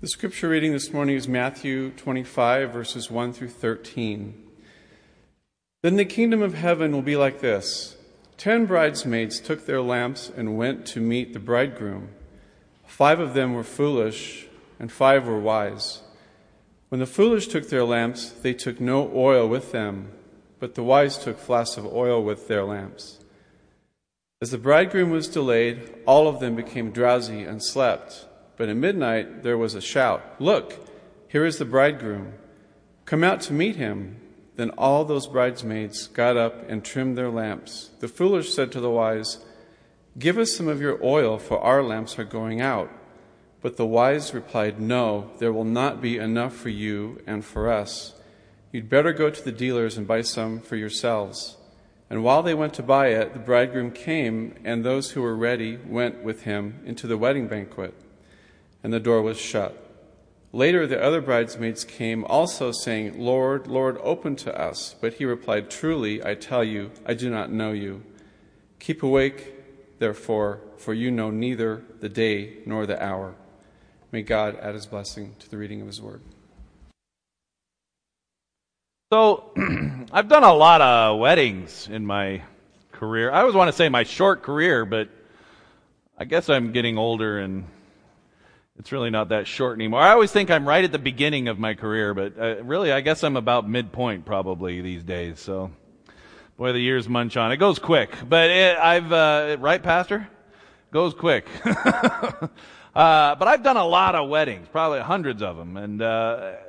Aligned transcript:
The 0.00 0.06
scripture 0.06 0.48
reading 0.48 0.70
this 0.70 0.92
morning 0.92 1.16
is 1.16 1.26
Matthew 1.26 1.90
25, 1.90 2.72
verses 2.72 3.10
1 3.10 3.32
through 3.32 3.48
13. 3.48 4.46
Then 5.82 5.96
the 5.96 6.04
kingdom 6.04 6.40
of 6.40 6.54
heaven 6.54 6.92
will 6.92 7.02
be 7.02 7.16
like 7.16 7.40
this 7.40 7.96
Ten 8.36 8.64
bridesmaids 8.64 9.40
took 9.40 9.66
their 9.66 9.80
lamps 9.80 10.30
and 10.36 10.56
went 10.56 10.86
to 10.86 11.00
meet 11.00 11.32
the 11.32 11.40
bridegroom. 11.40 12.10
Five 12.86 13.18
of 13.18 13.34
them 13.34 13.54
were 13.54 13.64
foolish, 13.64 14.46
and 14.78 14.92
five 14.92 15.26
were 15.26 15.40
wise. 15.40 16.02
When 16.90 17.00
the 17.00 17.04
foolish 17.04 17.48
took 17.48 17.68
their 17.68 17.82
lamps, 17.82 18.30
they 18.30 18.54
took 18.54 18.80
no 18.80 19.10
oil 19.12 19.48
with 19.48 19.72
them, 19.72 20.12
but 20.60 20.76
the 20.76 20.84
wise 20.84 21.18
took 21.18 21.40
flasks 21.40 21.76
of 21.76 21.84
oil 21.84 22.22
with 22.22 22.46
their 22.46 22.62
lamps. 22.62 23.18
As 24.40 24.52
the 24.52 24.58
bridegroom 24.58 25.10
was 25.10 25.26
delayed, 25.26 25.92
all 26.06 26.28
of 26.28 26.38
them 26.38 26.54
became 26.54 26.92
drowsy 26.92 27.42
and 27.42 27.60
slept. 27.60 28.27
But 28.58 28.68
at 28.68 28.76
midnight 28.76 29.44
there 29.44 29.56
was 29.56 29.74
a 29.74 29.80
shout 29.80 30.22
Look, 30.38 30.74
here 31.28 31.46
is 31.46 31.58
the 31.58 31.64
bridegroom. 31.64 32.34
Come 33.06 33.24
out 33.24 33.40
to 33.42 33.52
meet 33.54 33.76
him. 33.76 34.16
Then 34.56 34.70
all 34.70 35.04
those 35.04 35.28
bridesmaids 35.28 36.08
got 36.08 36.36
up 36.36 36.68
and 36.68 36.84
trimmed 36.84 37.16
their 37.16 37.30
lamps. 37.30 37.90
The 38.00 38.08
foolish 38.08 38.52
said 38.52 38.72
to 38.72 38.80
the 38.80 38.90
wise, 38.90 39.38
Give 40.18 40.36
us 40.36 40.56
some 40.56 40.66
of 40.66 40.80
your 40.80 40.98
oil, 41.02 41.38
for 41.38 41.60
our 41.60 41.80
lamps 41.80 42.18
are 42.18 42.24
going 42.24 42.60
out. 42.60 42.90
But 43.62 43.76
the 43.76 43.86
wise 43.86 44.34
replied, 44.34 44.80
No, 44.80 45.30
there 45.38 45.52
will 45.52 45.64
not 45.64 46.02
be 46.02 46.18
enough 46.18 46.56
for 46.56 46.70
you 46.70 47.22
and 47.24 47.44
for 47.44 47.70
us. 47.70 48.14
You'd 48.72 48.90
better 48.90 49.12
go 49.12 49.30
to 49.30 49.44
the 49.44 49.52
dealers 49.52 49.96
and 49.96 50.08
buy 50.08 50.22
some 50.22 50.60
for 50.60 50.74
yourselves. 50.74 51.56
And 52.10 52.24
while 52.24 52.42
they 52.42 52.54
went 52.54 52.74
to 52.74 52.82
buy 52.82 53.08
it, 53.08 53.34
the 53.34 53.38
bridegroom 53.38 53.92
came, 53.92 54.56
and 54.64 54.84
those 54.84 55.12
who 55.12 55.22
were 55.22 55.36
ready 55.36 55.76
went 55.76 56.24
with 56.24 56.42
him 56.42 56.80
into 56.84 57.06
the 57.06 57.18
wedding 57.18 57.46
banquet 57.46 57.94
and 58.82 58.92
the 58.92 59.00
door 59.00 59.22
was 59.22 59.38
shut. 59.38 59.84
Later, 60.52 60.86
the 60.86 61.02
other 61.02 61.20
bridesmaids 61.20 61.84
came 61.84 62.24
also, 62.24 62.72
saying, 62.72 63.18
Lord, 63.18 63.66
Lord, 63.66 63.98
open 64.02 64.34
to 64.36 64.58
us. 64.58 64.94
But 64.98 65.14
he 65.14 65.26
replied, 65.26 65.70
Truly, 65.70 66.24
I 66.24 66.34
tell 66.34 66.64
you, 66.64 66.90
I 67.04 67.12
do 67.14 67.28
not 67.28 67.52
know 67.52 67.72
you. 67.72 68.02
Keep 68.78 69.02
awake, 69.02 69.98
therefore, 69.98 70.60
for 70.78 70.94
you 70.94 71.10
know 71.10 71.30
neither 71.30 71.82
the 72.00 72.08
day 72.08 72.58
nor 72.64 72.86
the 72.86 73.02
hour. 73.02 73.34
May 74.10 74.22
God 74.22 74.58
add 74.62 74.74
his 74.74 74.86
blessing 74.86 75.34
to 75.40 75.50
the 75.50 75.58
reading 75.58 75.82
of 75.82 75.86
his 75.86 76.00
word. 76.00 76.22
So, 79.12 79.52
I've 80.12 80.28
done 80.28 80.44
a 80.44 80.54
lot 80.54 80.80
of 80.80 81.18
weddings 81.18 81.88
in 81.90 82.06
my 82.06 82.42
career. 82.92 83.30
I 83.30 83.40
always 83.40 83.54
want 83.54 83.68
to 83.68 83.76
say 83.76 83.90
my 83.90 84.04
short 84.04 84.42
career, 84.42 84.86
but 84.86 85.10
I 86.16 86.24
guess 86.24 86.48
I'm 86.48 86.72
getting 86.72 86.96
older 86.96 87.38
and 87.38 87.64
it's 88.78 88.92
really 88.92 89.10
not 89.10 89.30
that 89.30 89.46
short 89.46 89.76
anymore. 89.76 90.00
I 90.00 90.12
always 90.12 90.30
think 90.30 90.50
I'm 90.50 90.66
right 90.66 90.84
at 90.84 90.92
the 90.92 91.00
beginning 91.00 91.48
of 91.48 91.58
my 91.58 91.74
career, 91.74 92.14
but 92.14 92.38
uh, 92.38 92.62
really, 92.62 92.92
I 92.92 93.00
guess 93.00 93.24
I'm 93.24 93.36
about 93.36 93.68
midpoint 93.68 94.24
probably 94.24 94.80
these 94.80 95.02
days. 95.02 95.40
So, 95.40 95.72
boy, 96.56 96.72
the 96.72 96.78
years 96.78 97.08
munch 97.08 97.36
on. 97.36 97.50
It 97.50 97.56
goes 97.56 97.80
quick, 97.80 98.10
but 98.28 98.50
it, 98.50 98.78
I've 98.78 99.12
uh, 99.12 99.56
right, 99.58 99.82
Pastor, 99.82 100.28
goes 100.92 101.12
quick. 101.12 101.46
uh, 101.64 102.48
but 102.94 103.48
I've 103.48 103.64
done 103.64 103.76
a 103.76 103.84
lot 103.84 104.14
of 104.14 104.28
weddings, 104.28 104.68
probably 104.70 105.00
hundreds 105.00 105.42
of 105.42 105.56
them, 105.56 105.76
and 105.76 106.00
uh, 106.00 106.04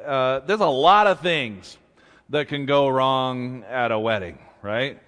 uh, 0.05 0.39
there's 0.39 0.61
a 0.61 0.65
lot 0.65 1.05
of 1.05 1.19
things 1.19 1.77
that 2.29 2.47
can 2.47 2.65
go 2.65 2.87
wrong 2.87 3.63
at 3.69 3.91
a 3.91 3.99
wedding, 3.99 4.39
right? 4.63 4.99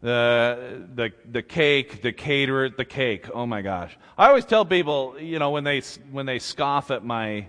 The 0.00 0.86
the 0.94 1.12
the 1.30 1.42
cake, 1.42 2.02
the 2.02 2.12
caterer, 2.12 2.68
the 2.68 2.84
cake. 2.84 3.28
Oh 3.32 3.46
my 3.46 3.62
gosh! 3.62 3.96
I 4.18 4.28
always 4.28 4.44
tell 4.44 4.64
people, 4.64 5.16
you 5.18 5.38
know, 5.38 5.50
when 5.50 5.64
they 5.64 5.80
when 6.10 6.26
they 6.26 6.38
scoff 6.38 6.90
at 6.90 7.04
my 7.04 7.46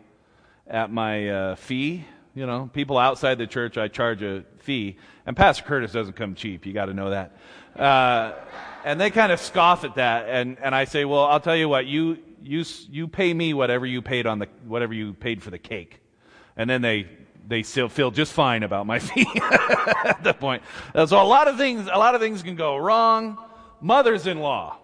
at 0.66 0.92
my 0.92 1.30
uh, 1.30 1.56
fee, 1.56 2.06
you 2.36 2.46
know, 2.46 2.70
people 2.74 2.98
outside 2.98 3.38
the 3.38 3.48
church, 3.48 3.78
I 3.78 3.88
charge 3.88 4.22
a 4.22 4.44
fee, 4.60 4.98
and 5.26 5.36
Pastor 5.36 5.64
Curtis 5.64 5.92
doesn't 5.92 6.16
come 6.16 6.36
cheap. 6.36 6.66
You 6.66 6.74
got 6.74 6.86
to 6.86 6.94
know 6.94 7.10
that. 7.10 7.38
Uh, 7.76 8.34
and 8.86 9.00
they 9.00 9.10
kind 9.10 9.32
of 9.32 9.40
scoff 9.40 9.84
at 9.84 9.96
that, 9.96 10.28
and 10.30 10.58
and 10.62 10.74
I 10.74 10.86
say, 10.86 11.06
well, 11.06 11.26
I'll 11.26 11.40
tell 11.40 11.56
you 11.56 11.68
what, 11.68 11.86
you 11.86 12.18
you 12.42 12.64
you 12.90 13.08
pay 13.08 13.34
me 13.34 13.54
whatever 13.54 13.86
you 13.86 14.02
paid 14.02 14.26
on 14.26 14.40
the 14.40 14.48
whatever 14.66 14.94
you 14.94 15.14
paid 15.14 15.44
for 15.44 15.50
the 15.50 15.60
cake, 15.60 16.00
and 16.56 16.70
then 16.70 16.82
they 16.82 17.08
they 17.48 17.64
still 17.64 17.90
feel 17.90 18.12
just 18.12 18.34
fine 18.34 18.64
about 18.64 18.86
my 18.86 19.00
feet 19.10 19.28
at 19.36 20.24
that 20.24 20.40
point. 20.40 20.64
Uh, 20.94 21.06
so 21.06 21.22
a 21.22 21.24
lot 21.24 21.48
of 21.48 21.58
things, 21.58 21.88
a 21.92 21.98
lot 21.98 22.16
of 22.16 22.22
things 22.22 22.44
can 22.44 22.56
go 22.56 22.78
wrong. 22.78 23.38
Mothers-in-law, 23.80 24.78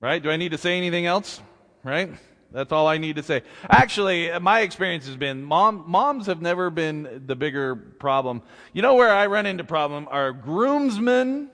right? 0.00 0.22
Do 0.22 0.30
I 0.30 0.36
need 0.36 0.52
to 0.52 0.58
say 0.58 0.76
anything 0.76 1.06
else? 1.06 1.40
Right? 1.84 2.10
That's 2.50 2.72
all 2.72 2.86
I 2.86 2.98
need 2.98 3.16
to 3.16 3.22
say. 3.22 3.42
Actually, 3.68 4.38
my 4.38 4.60
experience 4.60 5.06
has 5.06 5.16
been 5.16 5.42
mom, 5.42 5.84
moms 5.86 6.26
have 6.26 6.42
never 6.42 6.70
been 6.70 7.22
the 7.26 7.36
bigger 7.36 7.74
problem. 7.74 8.42
You 8.72 8.82
know 8.82 8.94
where 8.94 9.12
I 9.12 9.26
run 9.26 9.46
into 9.46 9.64
problem 9.64 10.06
are 10.10 10.32
groomsmen 10.32 11.50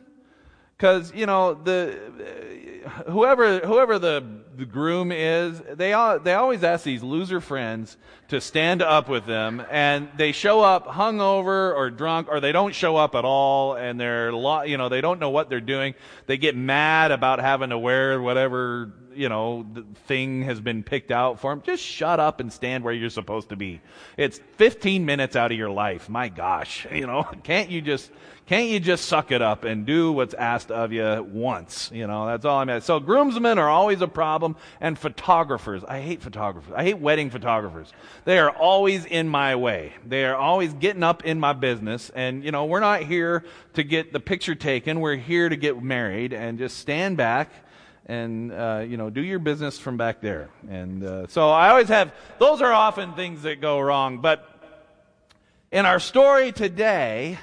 because 0.79 1.13
you 1.13 1.27
know 1.27 1.55
the 1.55 1.99
whoever 3.07 3.59
whoever 3.61 3.99
the, 3.99 4.25
the 4.57 4.65
groom 4.65 5.11
is, 5.11 5.61
they 5.75 5.93
all, 5.93 6.21
they 6.21 6.35
always 6.35 6.63
ask 6.63 6.85
these 6.85 7.03
loser 7.03 7.41
friends 7.41 7.97
to 8.29 8.41
stand 8.41 8.81
up 8.81 9.09
with 9.09 9.27
them, 9.27 9.63
and 9.71 10.09
they 10.17 10.33
show 10.33 10.61
up 10.61 10.87
hungover 10.87 11.75
or 11.75 11.91
drunk, 11.91 12.29
or 12.31 12.41
they 12.41 12.53
don't 12.53 12.75
show 12.75 12.97
up 12.97 13.15
at 13.15 13.25
all, 13.25 13.75
and 13.75 13.99
they're 13.99 14.31
you 14.65 14.77
know 14.77 14.89
they 14.89 15.01
don't 15.01 15.19
know 15.19 15.31
what 15.31 15.51
they're 15.51 15.61
doing. 15.61 15.95
They 16.27 16.37
get 16.37 16.57
mad 16.57 17.11
about 17.11 17.41
having 17.41 17.71
to 17.71 17.79
wear 17.79 18.21
whatever 18.23 18.93
you 19.19 19.29
know 19.29 19.67
the 19.73 19.85
thing 20.07 20.43
has 20.43 20.61
been 20.61 20.83
picked 20.83 21.11
out 21.11 21.41
for 21.41 21.53
him. 21.53 21.63
Just 21.63 21.83
shut 21.83 22.21
up 22.21 22.41
and 22.41 22.53
stand 22.53 22.85
where 22.85 22.95
you're 22.95 23.11
supposed 23.11 23.49
to 23.49 23.57
be. 23.57 23.81
It's 24.17 24.41
15 24.57 25.05
minutes 25.05 25.37
out 25.37 25.51
of 25.51 25.59
your 25.59 25.71
life. 25.71 26.09
My 26.09 26.29
gosh, 26.29 26.87
you 26.93 27.07
know, 27.07 27.25
can't 27.43 27.69
you 27.71 27.81
just 27.81 28.11
can't 28.47 28.69
you 28.71 28.81
just 28.81 29.05
suck 29.05 29.31
it 29.31 29.43
up 29.43 29.65
and 29.65 29.85
do 29.85 30.11
what's 30.11 30.33
asked 30.33 30.71
of 30.71 30.91
you 30.91 31.27
once? 31.31 31.91
You 31.93 32.07
know, 32.07 32.27
that's 32.27 32.47
all 32.47 32.61
I'm 32.61 32.71
at. 32.71 32.83
So 32.83 32.99
groomsmen 32.99 33.59
are 33.59 33.69
always 33.69 34.01
a 34.01 34.09
problem 34.09 34.57
and 34.81 34.99
photographers. 34.99 35.85
I 35.85 36.01
hate 36.01 36.23
photographers. 36.23 36.73
I 36.75 36.83
hate 36.83 36.99
wedding 36.99 37.29
photographers. 37.29 37.93
They 38.25 38.39
are 38.39 38.51
always 38.51 39.05
in 39.05 39.29
my 39.29 39.57
way. 39.57 39.93
They 40.07 40.25
are 40.25 40.35
always 40.35 40.73
getting 40.73 41.03
up 41.03 41.27
in 41.27 41.39
my 41.39 41.53
business. 41.53 42.11
And, 42.15 42.43
you 42.43 42.51
know, 42.51 42.65
we're 42.65 42.81
not 42.81 43.03
here 43.03 43.45
to 43.75 43.83
get 43.83 44.15
the 44.15 44.21
picture 44.21 44.55
taken. 44.55 45.01
We're 45.01 45.17
here 45.17 45.51
to 45.51 45.57
get 45.57 45.83
married 45.83 46.33
and 46.33 46.57
just 46.57 46.79
stand 46.79 47.19
back 47.19 47.51
and 48.09 48.51
uh, 48.53 48.85
you 48.89 48.97
know 48.97 49.11
do 49.11 49.21
your 49.21 49.39
business 49.39 49.79
from 49.79 49.97
back 49.97 50.21
there 50.21 50.49
and 50.69 51.05
uh, 51.05 51.27
so 51.29 51.51
i 51.51 51.69
always 51.69 51.89
have 51.89 52.13
those 52.39 52.61
are 52.63 52.73
often 52.73 53.13
things 53.15 53.43
that 53.43 53.61
go 53.61 53.79
wrong 53.79 54.21
but 54.21 54.49
in 55.71 55.85
our 55.85 56.01
story 56.01 56.51
today 56.51 57.39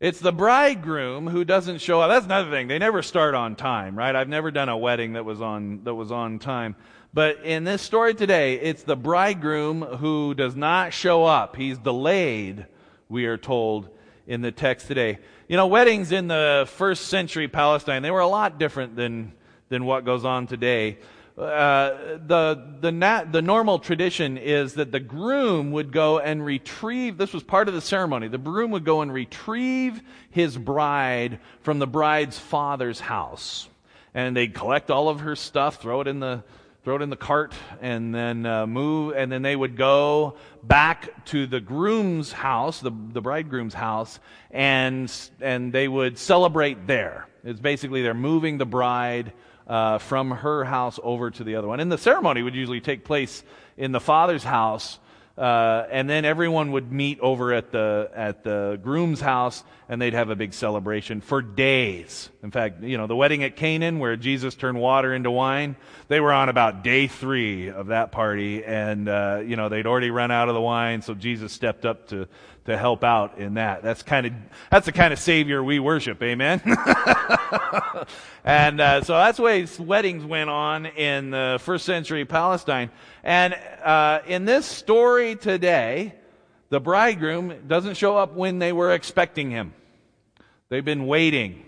it's 0.00 0.20
the 0.20 0.30
bridegroom 0.30 1.26
who 1.26 1.44
doesn't 1.44 1.78
show 1.78 2.00
up. 2.00 2.08
That's 2.08 2.24
another 2.24 2.52
thing. 2.52 2.68
They 2.68 2.78
never 2.78 3.02
start 3.02 3.34
on 3.34 3.56
time, 3.56 3.98
right? 3.98 4.14
I've 4.14 4.28
never 4.28 4.52
done 4.52 4.68
a 4.68 4.76
wedding 4.76 5.14
that 5.14 5.24
was 5.24 5.42
on, 5.42 5.82
that 5.82 5.94
was 5.94 6.12
on 6.12 6.38
time. 6.38 6.76
But 7.12 7.44
in 7.44 7.64
this 7.64 7.82
story 7.82 8.14
today, 8.14 8.60
it's 8.60 8.84
the 8.84 8.94
bridegroom 8.94 9.82
who 9.82 10.34
does 10.34 10.54
not 10.54 10.92
show 10.92 11.24
up. 11.24 11.56
He's 11.56 11.78
delayed, 11.78 12.66
we 13.08 13.26
are 13.26 13.36
told 13.36 13.88
in 14.28 14.40
the 14.40 14.52
text 14.52 14.86
today. 14.86 15.18
You 15.48 15.56
know, 15.56 15.66
weddings 15.66 16.12
in 16.12 16.28
the 16.28 16.68
first 16.74 17.06
century 17.06 17.48
Palestine, 17.48 18.02
they 18.02 18.12
were 18.12 18.20
a 18.20 18.28
lot 18.28 18.56
different 18.56 18.94
than, 18.94 19.32
than 19.68 19.84
what 19.84 20.04
goes 20.04 20.24
on 20.24 20.46
today. 20.46 20.98
Uh, 21.38 22.18
the 22.26 22.60
the 22.80 22.90
nat, 22.90 23.30
the 23.30 23.40
normal 23.40 23.78
tradition 23.78 24.36
is 24.36 24.74
that 24.74 24.90
the 24.90 24.98
groom 24.98 25.70
would 25.70 25.92
go 25.92 26.18
and 26.18 26.44
retrieve. 26.44 27.16
This 27.16 27.32
was 27.32 27.44
part 27.44 27.68
of 27.68 27.74
the 27.74 27.80
ceremony. 27.80 28.26
The 28.26 28.38
groom 28.38 28.72
would 28.72 28.84
go 28.84 29.02
and 29.02 29.12
retrieve 29.12 30.02
his 30.30 30.58
bride 30.58 31.38
from 31.60 31.78
the 31.78 31.86
bride's 31.86 32.36
father's 32.40 32.98
house, 32.98 33.68
and 34.14 34.36
they'd 34.36 34.52
collect 34.52 34.90
all 34.90 35.08
of 35.08 35.20
her 35.20 35.36
stuff, 35.36 35.80
throw 35.80 36.00
it 36.00 36.08
in 36.08 36.18
the 36.18 36.42
throw 36.82 36.96
it 36.96 37.02
in 37.02 37.10
the 37.10 37.16
cart, 37.16 37.52
and 37.80 38.12
then 38.12 38.44
uh, 38.44 38.66
move. 38.66 39.14
And 39.14 39.30
then 39.30 39.42
they 39.42 39.54
would 39.54 39.76
go 39.76 40.34
back 40.64 41.24
to 41.26 41.46
the 41.46 41.60
groom's 41.60 42.32
house, 42.32 42.80
the 42.80 42.90
the 42.90 43.20
bridegroom's 43.20 43.74
house, 43.74 44.18
and 44.50 45.12
and 45.40 45.72
they 45.72 45.86
would 45.86 46.18
celebrate 46.18 46.88
there. 46.88 47.28
It's 47.44 47.60
basically 47.60 48.02
they're 48.02 48.12
moving 48.12 48.58
the 48.58 48.66
bride 48.66 49.32
uh, 49.68 49.98
from 49.98 50.30
her 50.30 50.64
house 50.64 50.98
over 51.02 51.30
to 51.30 51.44
the 51.44 51.56
other 51.56 51.68
one. 51.68 51.80
And 51.80 51.92
the 51.92 51.98
ceremony 51.98 52.42
would 52.42 52.54
usually 52.54 52.80
take 52.80 53.04
place 53.04 53.44
in 53.76 53.92
the 53.92 54.00
father's 54.00 54.44
house. 54.44 54.98
Uh, 55.36 55.86
and 55.90 56.10
then 56.10 56.24
everyone 56.24 56.72
would 56.72 56.90
meet 56.90 57.20
over 57.20 57.52
at 57.52 57.70
the 57.70 58.10
at 58.12 58.42
the 58.42 58.80
groom's 58.82 59.20
house, 59.20 59.62
and 59.88 60.00
they'd 60.00 60.14
have 60.14 60.30
a 60.30 60.36
big 60.36 60.52
celebration 60.52 61.20
for 61.20 61.40
days. 61.40 62.28
In 62.42 62.50
fact, 62.50 62.82
you 62.82 62.98
know 62.98 63.06
the 63.06 63.16
wedding 63.16 63.42
at 63.42 63.56
Canaan, 63.56 63.98
where 63.98 64.16
Jesus 64.16 64.54
turned 64.54 64.78
water 64.78 65.14
into 65.14 65.30
wine, 65.30 65.76
they 66.08 66.20
were 66.20 66.32
on 66.32 66.48
about 66.48 66.84
day 66.84 67.06
three 67.06 67.70
of 67.70 67.88
that 67.88 68.12
party, 68.12 68.64
and 68.64 69.08
uh, 69.08 69.42
you 69.44 69.56
know 69.56 69.68
they'd 69.68 69.86
already 69.86 70.10
run 70.10 70.30
out 70.30 70.48
of 70.48 70.54
the 70.54 70.60
wine, 70.60 71.02
so 71.02 71.14
Jesus 71.14 71.52
stepped 71.52 71.86
up 71.86 72.08
to 72.08 72.28
to 72.68 72.76
help 72.76 73.02
out 73.02 73.38
in 73.38 73.54
that. 73.54 73.82
That's 73.82 74.02
kind 74.02 74.26
of 74.26 74.32
that's 74.70 74.84
the 74.84 74.92
kind 74.92 75.12
of 75.12 75.18
savior 75.18 75.64
we 75.64 75.78
worship. 75.78 76.22
Amen. 76.22 76.60
and 78.44 78.80
uh, 78.80 79.02
so 79.02 79.14
that's 79.14 79.38
the 79.38 79.42
way 79.42 79.66
weddings 79.78 80.22
went 80.22 80.50
on 80.50 80.84
in 80.84 81.30
the 81.30 81.58
first 81.62 81.86
century 81.86 82.26
Palestine. 82.26 82.90
And 83.24 83.54
uh, 83.82 84.20
in 84.26 84.44
this 84.44 84.66
story 84.66 85.34
today, 85.36 86.14
the 86.70 86.80
bridegroom 86.80 87.66
doesn't 87.66 87.96
show 87.96 88.16
up 88.16 88.34
when 88.34 88.58
they 88.58 88.72
were 88.72 88.92
expecting 88.92 89.50
him. 89.50 89.72
They've 90.68 90.84
been 90.84 91.06
waiting. 91.06 91.64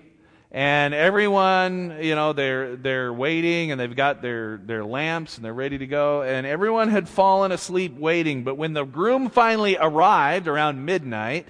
And 0.52 0.94
everyone, 0.94 1.98
you 2.00 2.16
know, 2.16 2.32
they're, 2.32 2.74
they're 2.76 3.12
waiting 3.12 3.70
and 3.70 3.80
they've 3.80 3.94
got 3.94 4.20
their, 4.20 4.58
their 4.58 4.84
lamps 4.84 5.36
and 5.36 5.44
they're 5.44 5.54
ready 5.54 5.78
to 5.78 5.86
go. 5.86 6.22
And 6.22 6.46
everyone 6.46 6.88
had 6.88 7.08
fallen 7.08 7.52
asleep 7.52 7.96
waiting. 7.96 8.42
But 8.42 8.56
when 8.56 8.72
the 8.72 8.84
groom 8.84 9.30
finally 9.30 9.76
arrived 9.80 10.48
around 10.48 10.84
midnight, 10.84 11.46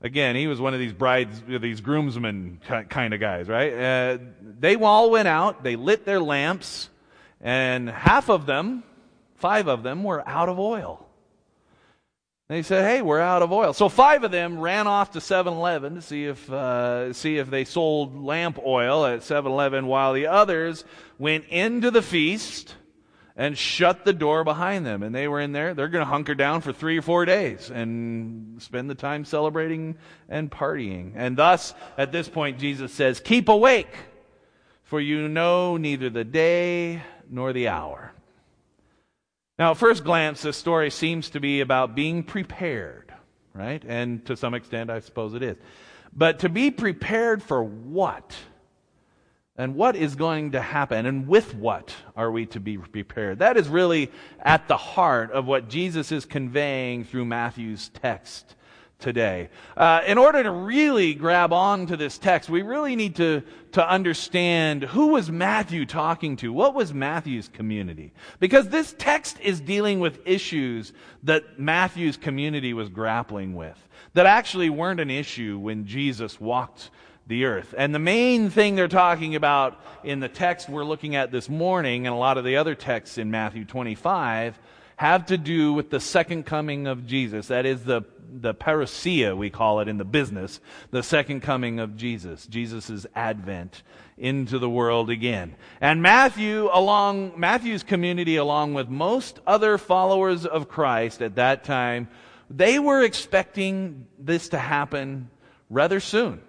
again, 0.00 0.36
he 0.36 0.46
was 0.46 0.60
one 0.60 0.74
of 0.74 0.80
these 0.80 0.92
brides, 0.92 1.42
these 1.46 1.80
groomsmen 1.80 2.60
kind 2.88 3.14
of 3.14 3.20
guys, 3.20 3.48
right? 3.48 3.72
Uh, 3.72 4.18
they 4.60 4.76
all 4.76 5.10
went 5.10 5.26
out, 5.26 5.64
they 5.64 5.74
lit 5.74 6.04
their 6.04 6.20
lamps, 6.20 6.88
and 7.40 7.90
half 7.90 8.30
of 8.30 8.46
them, 8.46 8.84
five 9.34 9.66
of 9.66 9.82
them, 9.82 10.04
were 10.04 10.26
out 10.26 10.48
of 10.48 10.60
oil. 10.60 11.04
They 12.48 12.62
said, 12.62 12.84
"Hey, 12.84 13.00
we're 13.00 13.20
out 13.20 13.40
of 13.40 13.52
oil." 13.52 13.72
So 13.72 13.88
five 13.88 14.22
of 14.22 14.30
them 14.30 14.60
ran 14.60 14.86
off 14.86 15.12
to 15.12 15.18
7-Eleven 15.18 15.94
to 15.94 16.02
see 16.02 16.26
if 16.26 16.50
uh, 16.52 17.14
see 17.14 17.38
if 17.38 17.48
they 17.48 17.64
sold 17.64 18.22
lamp 18.22 18.58
oil 18.64 19.06
at 19.06 19.20
7-Eleven, 19.20 19.86
while 19.86 20.12
the 20.12 20.26
others 20.26 20.84
went 21.18 21.46
into 21.46 21.90
the 21.90 22.02
feast 22.02 22.74
and 23.34 23.56
shut 23.56 24.04
the 24.04 24.12
door 24.12 24.44
behind 24.44 24.84
them. 24.84 25.02
And 25.02 25.14
they 25.14 25.26
were 25.26 25.40
in 25.40 25.52
there. 25.52 25.72
They're 25.72 25.88
going 25.88 26.04
to 26.04 26.10
hunker 26.10 26.34
down 26.34 26.60
for 26.60 26.72
three 26.72 26.98
or 26.98 27.02
four 27.02 27.24
days 27.24 27.70
and 27.70 28.60
spend 28.62 28.88
the 28.90 28.94
time 28.94 29.24
celebrating 29.24 29.96
and 30.28 30.50
partying. 30.50 31.12
And 31.16 31.36
thus, 31.36 31.74
at 31.96 32.12
this 32.12 32.28
point, 32.28 32.58
Jesus 32.58 32.92
says, 32.92 33.20
"Keep 33.20 33.48
awake, 33.48 33.96
for 34.82 35.00
you 35.00 35.28
know 35.28 35.78
neither 35.78 36.10
the 36.10 36.24
day 36.24 37.02
nor 37.30 37.54
the 37.54 37.68
hour." 37.68 38.13
Now, 39.58 39.70
at 39.70 39.76
first 39.76 40.02
glance, 40.02 40.42
this 40.42 40.56
story 40.56 40.90
seems 40.90 41.30
to 41.30 41.40
be 41.40 41.60
about 41.60 41.94
being 41.94 42.24
prepared, 42.24 43.14
right? 43.52 43.82
And 43.86 44.24
to 44.26 44.36
some 44.36 44.54
extent, 44.54 44.90
I 44.90 45.00
suppose 45.00 45.34
it 45.34 45.42
is. 45.42 45.56
But 46.12 46.40
to 46.40 46.48
be 46.48 46.70
prepared 46.70 47.42
for 47.42 47.62
what? 47.62 48.34
And 49.56 49.76
what 49.76 49.94
is 49.94 50.16
going 50.16 50.52
to 50.52 50.60
happen? 50.60 51.06
And 51.06 51.28
with 51.28 51.54
what 51.54 51.94
are 52.16 52.32
we 52.32 52.46
to 52.46 52.60
be 52.60 52.78
prepared? 52.78 53.38
That 53.38 53.56
is 53.56 53.68
really 53.68 54.10
at 54.40 54.66
the 54.66 54.76
heart 54.76 55.30
of 55.30 55.46
what 55.46 55.68
Jesus 55.68 56.10
is 56.10 56.24
conveying 56.24 57.04
through 57.04 57.24
Matthew's 57.24 57.90
text 57.90 58.56
today. 58.98 59.50
Uh, 59.76 60.00
in 60.06 60.18
order 60.18 60.42
to 60.42 60.50
really 60.50 61.14
grab 61.14 61.52
on 61.52 61.86
to 61.86 61.96
this 61.96 62.18
text, 62.18 62.48
we 62.48 62.62
really 62.62 62.96
need 62.96 63.16
to, 63.16 63.42
to 63.72 63.88
understand 63.88 64.82
who 64.82 65.08
was 65.08 65.30
Matthew 65.30 65.84
talking 65.86 66.36
to? 66.36 66.52
What 66.52 66.74
was 66.74 66.94
Matthew's 66.94 67.48
community? 67.48 68.12
Because 68.40 68.68
this 68.68 68.94
text 68.98 69.38
is 69.40 69.60
dealing 69.60 70.00
with 70.00 70.26
issues 70.26 70.92
that 71.24 71.58
Matthew's 71.58 72.16
community 72.16 72.72
was 72.72 72.88
grappling 72.88 73.54
with 73.54 73.78
that 74.14 74.26
actually 74.26 74.70
weren't 74.70 75.00
an 75.00 75.10
issue 75.10 75.58
when 75.58 75.86
Jesus 75.86 76.40
walked 76.40 76.90
the 77.26 77.44
earth. 77.46 77.74
And 77.76 77.94
the 77.94 77.98
main 77.98 78.50
thing 78.50 78.74
they're 78.74 78.88
talking 78.88 79.34
about 79.34 79.80
in 80.02 80.20
the 80.20 80.28
text 80.28 80.68
we're 80.68 80.84
looking 80.84 81.16
at 81.16 81.30
this 81.30 81.48
morning 81.48 82.06
and 82.06 82.14
a 82.14 82.18
lot 82.18 82.38
of 82.38 82.44
the 82.44 82.56
other 82.56 82.74
texts 82.74 83.18
in 83.18 83.30
Matthew 83.30 83.64
25 83.64 84.58
have 85.04 85.26
to 85.26 85.36
do 85.36 85.74
with 85.74 85.90
the 85.90 86.00
second 86.00 86.46
coming 86.46 86.86
of 86.86 87.06
Jesus. 87.06 87.48
That 87.48 87.66
is 87.66 87.84
the 87.84 88.04
the 88.40 88.52
parousia, 88.52 89.36
we 89.36 89.48
call 89.48 89.78
it 89.78 89.86
in 89.86 89.96
the 89.96 90.04
business, 90.04 90.60
the 90.90 91.04
second 91.04 91.40
coming 91.40 91.78
of 91.78 91.96
Jesus, 91.96 92.46
Jesus' 92.46 93.06
advent 93.14 93.84
into 94.18 94.58
the 94.58 94.68
world 94.68 95.08
again. 95.08 95.54
And 95.80 96.02
Matthew, 96.02 96.68
along, 96.72 97.38
Matthew's 97.38 97.84
community, 97.84 98.34
along 98.34 98.74
with 98.74 98.88
most 98.88 99.38
other 99.46 99.78
followers 99.78 100.46
of 100.46 100.68
Christ 100.68 101.22
at 101.22 101.36
that 101.36 101.62
time, 101.62 102.08
they 102.50 102.80
were 102.80 103.02
expecting 103.02 104.08
this 104.18 104.48
to 104.48 104.58
happen 104.58 105.30
rather 105.70 106.00
soon. 106.00 106.40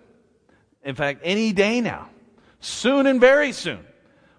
In 0.83 0.95
fact, 0.95 1.21
any 1.23 1.53
day 1.53 1.81
now. 1.81 2.09
Soon 2.61 3.05
and 3.05 3.21
very 3.21 3.51
soon, 3.51 3.85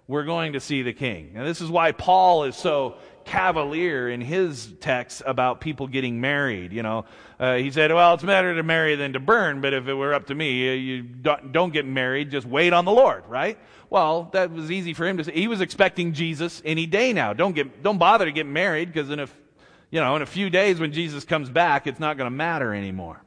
we're 0.07 0.25
going 0.25 0.53
to 0.53 0.59
see 0.59 0.81
the 0.81 0.93
king. 0.93 1.31
And 1.35 1.47
this 1.47 1.61
is 1.61 1.69
why 1.69 1.93
Paul 1.93 2.43
is 2.43 2.57
so 2.57 2.97
cavalier 3.27 4.09
in 4.09 4.21
his 4.21 4.73
text 4.79 5.21
about 5.25 5.61
people 5.61 5.87
getting 5.87 6.19
married. 6.19 6.73
You 6.73 6.81
know, 6.81 7.05
uh, 7.39 7.55
he 7.55 7.69
said, 7.69 7.91
"Well, 7.91 8.15
it's 8.15 8.23
better 8.23 8.55
to 8.55 8.63
marry 8.63 8.95
than 8.95 9.13
to 9.13 9.19
burn." 9.19 9.61
But 9.61 9.73
if 9.73 9.87
it 9.87 9.93
were 9.93 10.13
up 10.13 10.27
to 10.27 10.35
me, 10.35 10.69
uh, 10.69 10.73
you 10.73 11.03
don't, 11.03 11.51
don't 11.51 11.71
get 11.71 11.85
married; 11.85 12.31
just 12.31 12.47
wait 12.47 12.73
on 12.73 12.85
the 12.85 12.91
Lord, 12.91 13.23
right? 13.27 13.59
Well, 13.89 14.29
that 14.33 14.51
was 14.51 14.71
easy 14.71 14.93
for 14.93 15.05
him 15.05 15.17
to 15.17 15.23
say. 15.23 15.33
He 15.33 15.47
was 15.47 15.61
expecting 15.61 16.13
Jesus 16.13 16.61
any 16.65 16.85
day 16.85 17.13
now. 17.13 17.33
Don't 17.33 17.53
get, 17.53 17.83
don't 17.83 17.97
bother 17.97 18.25
to 18.25 18.31
get 18.31 18.45
married 18.45 18.91
because 18.91 19.09
in 19.09 19.19
a, 19.19 19.27
you 19.91 20.01
know, 20.01 20.15
in 20.15 20.21
a 20.21 20.25
few 20.25 20.49
days 20.49 20.79
when 20.79 20.91
Jesus 20.91 21.23
comes 21.23 21.49
back, 21.49 21.87
it's 21.87 21.99
not 21.99 22.17
going 22.17 22.25
to 22.29 22.35
matter 22.35 22.73
anymore. 22.73 23.21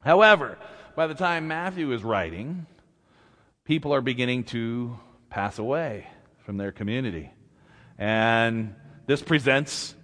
However, 0.00 0.58
by 0.94 1.08
the 1.08 1.14
time 1.14 1.48
Matthew 1.48 1.92
is 1.92 2.04
writing, 2.04 2.66
people 3.64 3.92
are 3.92 4.00
beginning 4.00 4.44
to 4.44 4.98
pass 5.30 5.58
away 5.58 6.06
from 6.44 6.58
their 6.58 6.70
community. 6.70 7.32
And 7.98 8.74
this 9.06 9.22
presents 9.22 9.94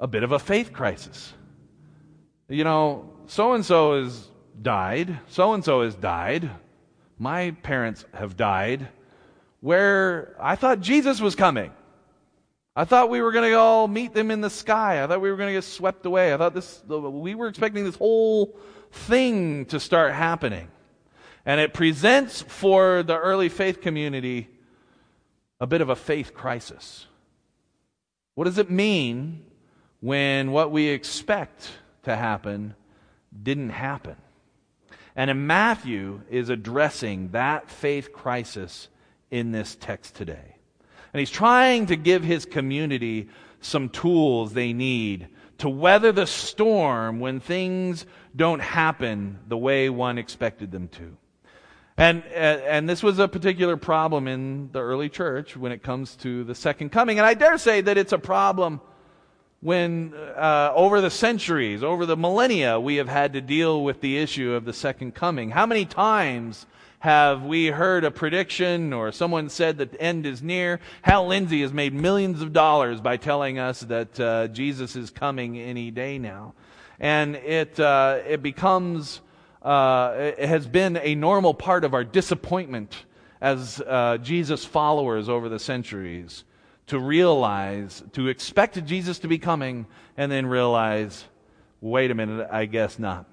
a 0.00 0.06
bit 0.06 0.22
of 0.22 0.32
a 0.32 0.38
faith 0.38 0.72
crisis. 0.72 1.32
You 2.48 2.64
know, 2.64 3.12
so 3.26 3.52
and 3.52 3.64
so 3.64 4.02
has 4.02 4.28
died, 4.60 5.18
so 5.28 5.54
and 5.54 5.64
so 5.64 5.82
has 5.82 5.94
died, 5.94 6.50
my 7.18 7.50
parents 7.62 8.04
have 8.14 8.36
died, 8.36 8.88
where 9.60 10.36
I 10.40 10.56
thought 10.56 10.80
Jesus 10.80 11.20
was 11.20 11.34
coming. 11.34 11.72
I 12.76 12.84
thought 12.84 13.10
we 13.10 13.20
were 13.20 13.32
going 13.32 13.50
to 13.50 13.56
all 13.58 13.88
meet 13.88 14.14
them 14.14 14.30
in 14.30 14.40
the 14.40 14.50
sky. 14.50 15.02
I 15.02 15.08
thought 15.08 15.20
we 15.20 15.32
were 15.32 15.36
going 15.36 15.48
to 15.48 15.52
get 15.52 15.64
swept 15.64 16.06
away. 16.06 16.32
I 16.32 16.36
thought 16.36 16.54
this, 16.54 16.80
we 16.86 17.34
were 17.34 17.48
expecting 17.48 17.84
this 17.84 17.96
whole 17.96 18.56
thing 18.92 19.66
to 19.66 19.80
start 19.80 20.12
happening. 20.12 20.68
And 21.44 21.60
it 21.60 21.74
presents 21.74 22.42
for 22.42 23.02
the 23.02 23.18
early 23.18 23.48
faith 23.48 23.80
community 23.80 24.48
a 25.60 25.66
bit 25.66 25.80
of 25.80 25.88
a 25.88 25.96
faith 25.96 26.34
crisis. 26.34 27.07
What 28.38 28.44
does 28.44 28.58
it 28.58 28.70
mean 28.70 29.42
when 29.98 30.52
what 30.52 30.70
we 30.70 30.86
expect 30.90 31.72
to 32.04 32.14
happen 32.14 32.76
didn't 33.42 33.70
happen? 33.70 34.14
And 35.16 35.28
in 35.28 35.48
Matthew 35.48 36.20
is 36.30 36.48
addressing 36.48 37.30
that 37.30 37.68
faith 37.68 38.12
crisis 38.12 38.90
in 39.32 39.50
this 39.50 39.74
text 39.80 40.14
today. 40.14 40.54
And 41.12 41.18
he's 41.18 41.32
trying 41.32 41.86
to 41.86 41.96
give 41.96 42.22
his 42.22 42.44
community 42.44 43.28
some 43.60 43.88
tools 43.88 44.52
they 44.52 44.72
need 44.72 45.26
to 45.58 45.68
weather 45.68 46.12
the 46.12 46.28
storm 46.28 47.18
when 47.18 47.40
things 47.40 48.06
don't 48.36 48.60
happen 48.60 49.40
the 49.48 49.58
way 49.58 49.90
one 49.90 50.16
expected 50.16 50.70
them 50.70 50.86
to. 50.90 51.16
And, 51.98 52.22
uh, 52.30 52.36
and 52.36 52.88
this 52.88 53.02
was 53.02 53.18
a 53.18 53.26
particular 53.26 53.76
problem 53.76 54.28
in 54.28 54.70
the 54.70 54.78
early 54.78 55.08
church 55.08 55.56
when 55.56 55.72
it 55.72 55.82
comes 55.82 56.14
to 56.18 56.44
the 56.44 56.54
second 56.54 56.90
coming. 56.90 57.18
And 57.18 57.26
I 57.26 57.34
dare 57.34 57.58
say 57.58 57.80
that 57.80 57.98
it's 57.98 58.12
a 58.12 58.18
problem 58.18 58.80
when, 59.60 60.14
uh, 60.14 60.72
over 60.76 61.00
the 61.00 61.10
centuries, 61.10 61.82
over 61.82 62.06
the 62.06 62.16
millennia, 62.16 62.78
we 62.78 62.96
have 62.96 63.08
had 63.08 63.32
to 63.32 63.40
deal 63.40 63.82
with 63.82 64.00
the 64.00 64.16
issue 64.16 64.52
of 64.52 64.64
the 64.64 64.72
second 64.72 65.16
coming. 65.16 65.50
How 65.50 65.66
many 65.66 65.84
times 65.84 66.66
have 67.00 67.42
we 67.42 67.66
heard 67.66 68.04
a 68.04 68.12
prediction 68.12 68.92
or 68.92 69.10
someone 69.10 69.48
said 69.48 69.78
that 69.78 69.90
the 69.90 70.00
end 70.00 70.24
is 70.24 70.40
near? 70.40 70.78
Hal 71.02 71.26
Lindsey 71.26 71.62
has 71.62 71.72
made 71.72 71.94
millions 71.94 72.42
of 72.42 72.52
dollars 72.52 73.00
by 73.00 73.16
telling 73.16 73.58
us 73.58 73.80
that 73.80 74.20
uh, 74.20 74.46
Jesus 74.46 74.94
is 74.94 75.10
coming 75.10 75.58
any 75.58 75.90
day 75.90 76.16
now. 76.16 76.54
And 77.00 77.34
it, 77.34 77.80
uh, 77.80 78.20
it 78.24 78.40
becomes 78.40 79.20
uh, 79.62 80.32
has 80.38 80.66
been 80.66 80.96
a 80.96 81.14
normal 81.14 81.54
part 81.54 81.84
of 81.84 81.94
our 81.94 82.04
disappointment 82.04 83.04
as 83.40 83.80
uh, 83.86 84.18
Jesus 84.18 84.64
followers 84.64 85.28
over 85.28 85.48
the 85.48 85.58
centuries 85.58 86.44
to 86.88 86.98
realize, 86.98 88.02
to 88.12 88.28
expect 88.28 88.82
Jesus 88.84 89.18
to 89.20 89.28
be 89.28 89.38
coming, 89.38 89.86
and 90.16 90.32
then 90.32 90.46
realize, 90.46 91.24
wait 91.80 92.10
a 92.10 92.14
minute, 92.14 92.48
I 92.50 92.64
guess 92.64 92.98
not. 92.98 93.26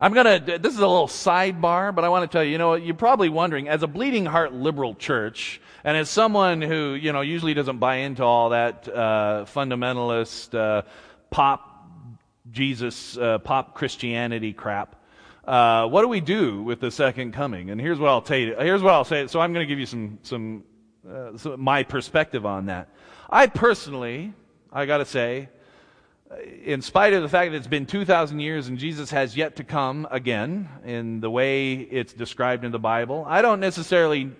I'm 0.00 0.12
gonna, 0.14 0.40
this 0.40 0.74
is 0.74 0.80
a 0.80 0.86
little 0.86 1.06
sidebar, 1.06 1.94
but 1.94 2.04
I 2.04 2.08
want 2.08 2.28
to 2.28 2.36
tell 2.36 2.42
you, 2.42 2.50
you 2.50 2.58
know, 2.58 2.74
you're 2.74 2.94
probably 2.94 3.28
wondering, 3.28 3.68
as 3.68 3.84
a 3.84 3.86
bleeding 3.86 4.26
heart 4.26 4.52
liberal 4.52 4.94
church, 4.94 5.60
and 5.84 5.96
as 5.96 6.10
someone 6.10 6.60
who, 6.60 6.94
you 6.94 7.12
know, 7.12 7.20
usually 7.20 7.54
doesn't 7.54 7.78
buy 7.78 7.96
into 7.96 8.24
all 8.24 8.50
that 8.50 8.88
uh, 8.88 9.46
fundamentalist, 9.46 10.58
uh, 10.58 10.82
pop 11.30 11.86
Jesus, 12.50 13.16
uh, 13.16 13.38
pop 13.38 13.74
Christianity 13.74 14.52
crap, 14.52 14.96
uh, 15.44 15.88
what 15.88 16.02
do 16.02 16.08
we 16.08 16.20
do 16.20 16.62
with 16.62 16.80
the 16.80 16.90
second 16.90 17.32
coming? 17.32 17.70
And 17.70 17.80
here's 17.80 17.98
what 17.98 18.10
I'll 18.10 18.22
tell 18.22 18.38
you. 18.38 18.54
Here's 18.58 18.82
what 18.82 18.94
I'll 18.94 19.04
say. 19.04 19.26
So 19.26 19.40
I'm 19.40 19.52
going 19.52 19.66
to 19.66 19.68
give 19.68 19.78
you 19.78 19.86
some 19.86 20.18
some, 20.22 20.64
uh, 21.08 21.36
some 21.36 21.60
my 21.60 21.82
perspective 21.82 22.46
on 22.46 22.66
that. 22.66 22.88
I 23.28 23.46
personally, 23.46 24.34
I 24.72 24.86
got 24.86 24.98
to 24.98 25.04
say, 25.04 25.48
in 26.64 26.82
spite 26.82 27.12
of 27.12 27.22
the 27.22 27.28
fact 27.28 27.52
that 27.52 27.58
it's 27.58 27.66
been 27.66 27.86
2,000 27.86 28.40
years 28.40 28.68
and 28.68 28.78
Jesus 28.78 29.10
has 29.10 29.36
yet 29.36 29.56
to 29.56 29.64
come 29.64 30.06
again 30.10 30.68
in 30.84 31.20
the 31.20 31.30
way 31.30 31.74
it's 31.74 32.12
described 32.12 32.64
in 32.64 32.72
the 32.72 32.78
Bible, 32.78 33.24
I 33.26 33.42
don't 33.42 33.60
necessarily, 33.60 34.30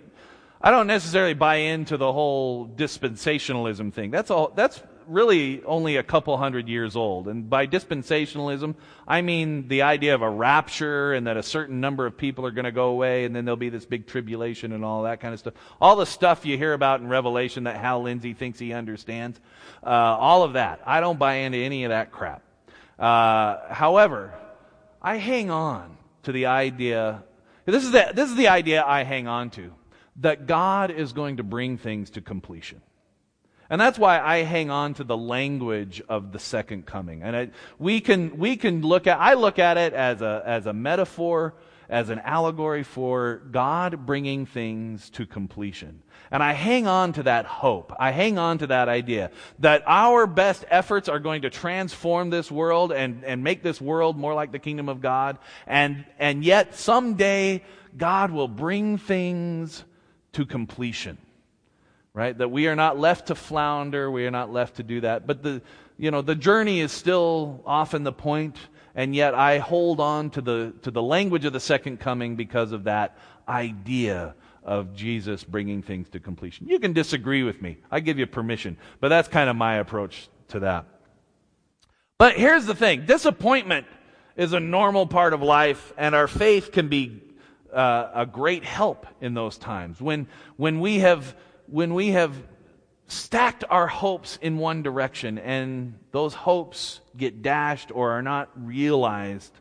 I 0.61 0.71
don't 0.71 0.87
necessarily 0.87 1.33
buy 1.33 1.55
into 1.55 1.97
the 1.97 2.11
whole 2.11 2.67
dispensationalism 2.67 3.93
thing. 3.93 4.11
That's 4.11 4.31
all, 4.31 4.51
that's 4.55 4.81
really 5.07 5.63
only 5.63 5.97
a 5.97 6.03
couple 6.03 6.37
hundred 6.37 6.67
years 6.67 6.95
old. 6.95 7.27
And 7.27 7.49
by 7.49 7.67
dispensationalism, 7.67 8.75
I 9.07 9.21
mean 9.21 9.67
the 9.67 9.83
idea 9.83 10.15
of 10.15 10.21
a 10.21 10.29
rapture 10.29 11.13
and 11.13 11.27
that 11.27 11.37
a 11.37 11.43
certain 11.43 11.79
number 11.79 12.05
of 12.05 12.17
people 12.17 12.45
are 12.45 12.51
going 12.51 12.65
to 12.65 12.71
go 12.71 12.87
away 12.87 13.25
and 13.25 13.35
then 13.35 13.45
there'll 13.45 13.55
be 13.57 13.69
this 13.69 13.85
big 13.85 14.07
tribulation 14.07 14.71
and 14.71 14.83
all 14.83 15.03
that 15.03 15.19
kind 15.19 15.33
of 15.33 15.39
stuff. 15.39 15.53
All 15.81 15.95
the 15.95 16.05
stuff 16.05 16.45
you 16.45 16.57
hear 16.57 16.73
about 16.73 17.01
in 17.01 17.07
Revelation 17.07 17.65
that 17.65 17.77
Hal 17.77 18.03
Lindsey 18.03 18.33
thinks 18.33 18.59
he 18.59 18.73
understands. 18.73 19.39
Uh, 19.83 19.89
all 19.89 20.43
of 20.43 20.53
that. 20.53 20.81
I 20.85 20.99
don't 20.99 21.19
buy 21.19 21.35
into 21.35 21.57
any 21.57 21.83
of 21.83 21.89
that 21.89 22.11
crap. 22.11 22.43
Uh, 22.97 23.73
however, 23.73 24.33
I 25.01 25.17
hang 25.17 25.49
on 25.49 25.97
to 26.23 26.31
the 26.31 26.45
idea. 26.47 27.23
This 27.65 27.83
is 27.83 27.91
the, 27.91 28.11
this 28.13 28.29
is 28.29 28.35
the 28.35 28.47
idea 28.47 28.83
I 28.85 29.03
hang 29.03 29.27
on 29.27 29.49
to 29.51 29.73
that 30.17 30.45
God 30.47 30.91
is 30.91 31.13
going 31.13 31.37
to 31.37 31.43
bring 31.43 31.77
things 31.77 32.11
to 32.11 32.21
completion. 32.21 32.81
And 33.69 33.79
that's 33.79 33.97
why 33.97 34.19
I 34.19 34.43
hang 34.43 34.69
on 34.69 34.93
to 34.95 35.03
the 35.03 35.17
language 35.17 36.01
of 36.09 36.31
the 36.31 36.39
second 36.39 36.85
coming. 36.85 37.23
And 37.23 37.51
we 37.79 38.01
can, 38.01 38.37
we 38.37 38.55
can 38.55 38.81
look 38.81 39.07
at, 39.07 39.19
I 39.19 39.33
look 39.33 39.57
at 39.59 39.77
it 39.77 39.93
as 39.93 40.21
a, 40.21 40.43
as 40.45 40.65
a 40.65 40.73
metaphor, 40.73 41.55
as 41.89 42.09
an 42.09 42.19
allegory 42.19 42.83
for 42.83 43.41
God 43.51 44.05
bringing 44.05 44.45
things 44.45 45.09
to 45.11 45.25
completion. 45.25 46.01
And 46.31 46.41
I 46.41 46.53
hang 46.53 46.87
on 46.87 47.13
to 47.13 47.23
that 47.23 47.45
hope. 47.45 47.93
I 47.99 48.11
hang 48.11 48.37
on 48.37 48.57
to 48.59 48.67
that 48.67 48.89
idea 48.89 49.31
that 49.59 49.83
our 49.85 50.25
best 50.25 50.65
efforts 50.69 51.07
are 51.07 51.19
going 51.19 51.43
to 51.43 51.49
transform 51.49 52.31
this 52.31 52.51
world 52.51 52.91
and, 52.91 53.23
and 53.23 53.43
make 53.43 53.61
this 53.61 53.79
world 53.79 54.17
more 54.17 54.33
like 54.33 54.51
the 54.51 54.59
kingdom 54.59 54.89
of 54.89 54.99
God. 54.99 55.37
And, 55.67 56.05
and 56.17 56.43
yet 56.43 56.75
someday 56.75 57.63
God 57.95 58.31
will 58.31 58.47
bring 58.47 58.97
things 58.97 59.83
to 60.33 60.45
completion 60.45 61.17
right? 62.13 62.37
That 62.37 62.49
we 62.49 62.67
are 62.67 62.75
not 62.75 62.99
left 62.99 63.27
to 63.27 63.35
flounder, 63.35 64.09
we 64.11 64.25
are 64.25 64.31
not 64.31 64.51
left 64.51 64.75
to 64.75 64.83
do 64.83 65.01
that. 65.01 65.25
But 65.25 65.43
the, 65.43 65.61
you 65.97 66.11
know, 66.11 66.21
the 66.21 66.35
journey 66.35 66.79
is 66.79 66.91
still 66.91 67.61
often 67.65 68.03
the 68.03 68.11
point, 68.11 68.57
and 68.95 69.15
yet 69.15 69.33
I 69.33 69.57
hold 69.57 69.99
on 69.99 70.29
to 70.31 70.41
the, 70.41 70.73
to 70.83 70.91
the 70.91 71.01
language 71.01 71.45
of 71.45 71.53
the 71.53 71.59
second 71.59 71.99
coming 71.99 72.35
because 72.35 72.71
of 72.71 72.83
that 72.85 73.17
idea 73.47 74.35
of 74.63 74.93
Jesus 74.95 75.43
bringing 75.43 75.81
things 75.81 76.09
to 76.09 76.19
completion. 76.19 76.67
You 76.67 76.79
can 76.79 76.93
disagree 76.93 77.43
with 77.43 77.61
me. 77.61 77.77
I 77.91 77.99
give 77.99 78.17
you 78.17 78.27
permission. 78.27 78.77
But 78.99 79.09
that's 79.09 79.27
kind 79.27 79.49
of 79.49 79.55
my 79.55 79.75
approach 79.75 80.29
to 80.49 80.59
that. 80.61 80.85
But 82.17 82.35
here's 82.35 82.65
the 82.65 82.75
thing. 82.75 83.05
Disappointment 83.05 83.87
is 84.37 84.53
a 84.53 84.59
normal 84.59 85.05
part 85.05 85.33
of 85.33 85.41
life, 85.41 85.93
and 85.97 86.15
our 86.15 86.27
faith 86.27 86.71
can 86.71 86.87
be 86.87 87.21
uh, 87.73 88.11
a 88.13 88.25
great 88.25 88.63
help 88.63 89.05
in 89.19 89.33
those 89.33 89.57
times. 89.57 89.99
When, 89.99 90.27
when 90.55 90.79
we 90.79 90.99
have 90.99 91.35
when 91.73 91.95
we 91.95 92.09
have 92.09 92.35
stacked 93.07 93.63
our 93.67 93.87
hopes 93.87 94.37
in 94.43 94.59
one 94.59 94.83
direction 94.83 95.39
and 95.39 95.97
those 96.11 96.35
hopes 96.35 97.01
get 97.17 97.41
dashed 97.41 97.89
or 97.91 98.11
are 98.11 98.21
not 98.21 98.51
realized, 98.55 99.51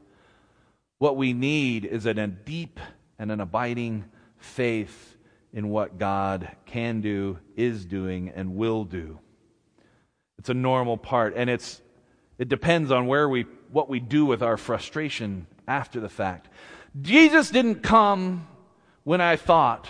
what 0.98 1.16
we 1.16 1.32
need 1.32 1.86
is 1.86 2.04
a 2.04 2.12
deep 2.26 2.78
and 3.18 3.32
an 3.32 3.40
abiding 3.40 4.04
faith 4.36 5.16
in 5.54 5.70
what 5.70 5.96
God 5.96 6.54
can 6.66 7.00
do, 7.00 7.38
is 7.56 7.86
doing, 7.86 8.28
and 8.28 8.56
will 8.56 8.84
do. 8.84 9.18
It's 10.38 10.50
a 10.50 10.54
normal 10.54 10.98
part, 10.98 11.32
and 11.34 11.48
it's 11.48 11.80
it 12.38 12.50
depends 12.50 12.90
on 12.90 13.06
where 13.06 13.26
we 13.26 13.46
what 13.70 13.88
we 13.88 14.00
do 14.00 14.26
with 14.26 14.42
our 14.42 14.58
frustration 14.58 15.46
after 15.66 15.98
the 15.98 16.10
fact. 16.10 16.50
Jesus 17.00 17.48
didn't 17.48 17.76
come 17.76 18.46
when 19.02 19.22
I 19.22 19.36
thought 19.36 19.88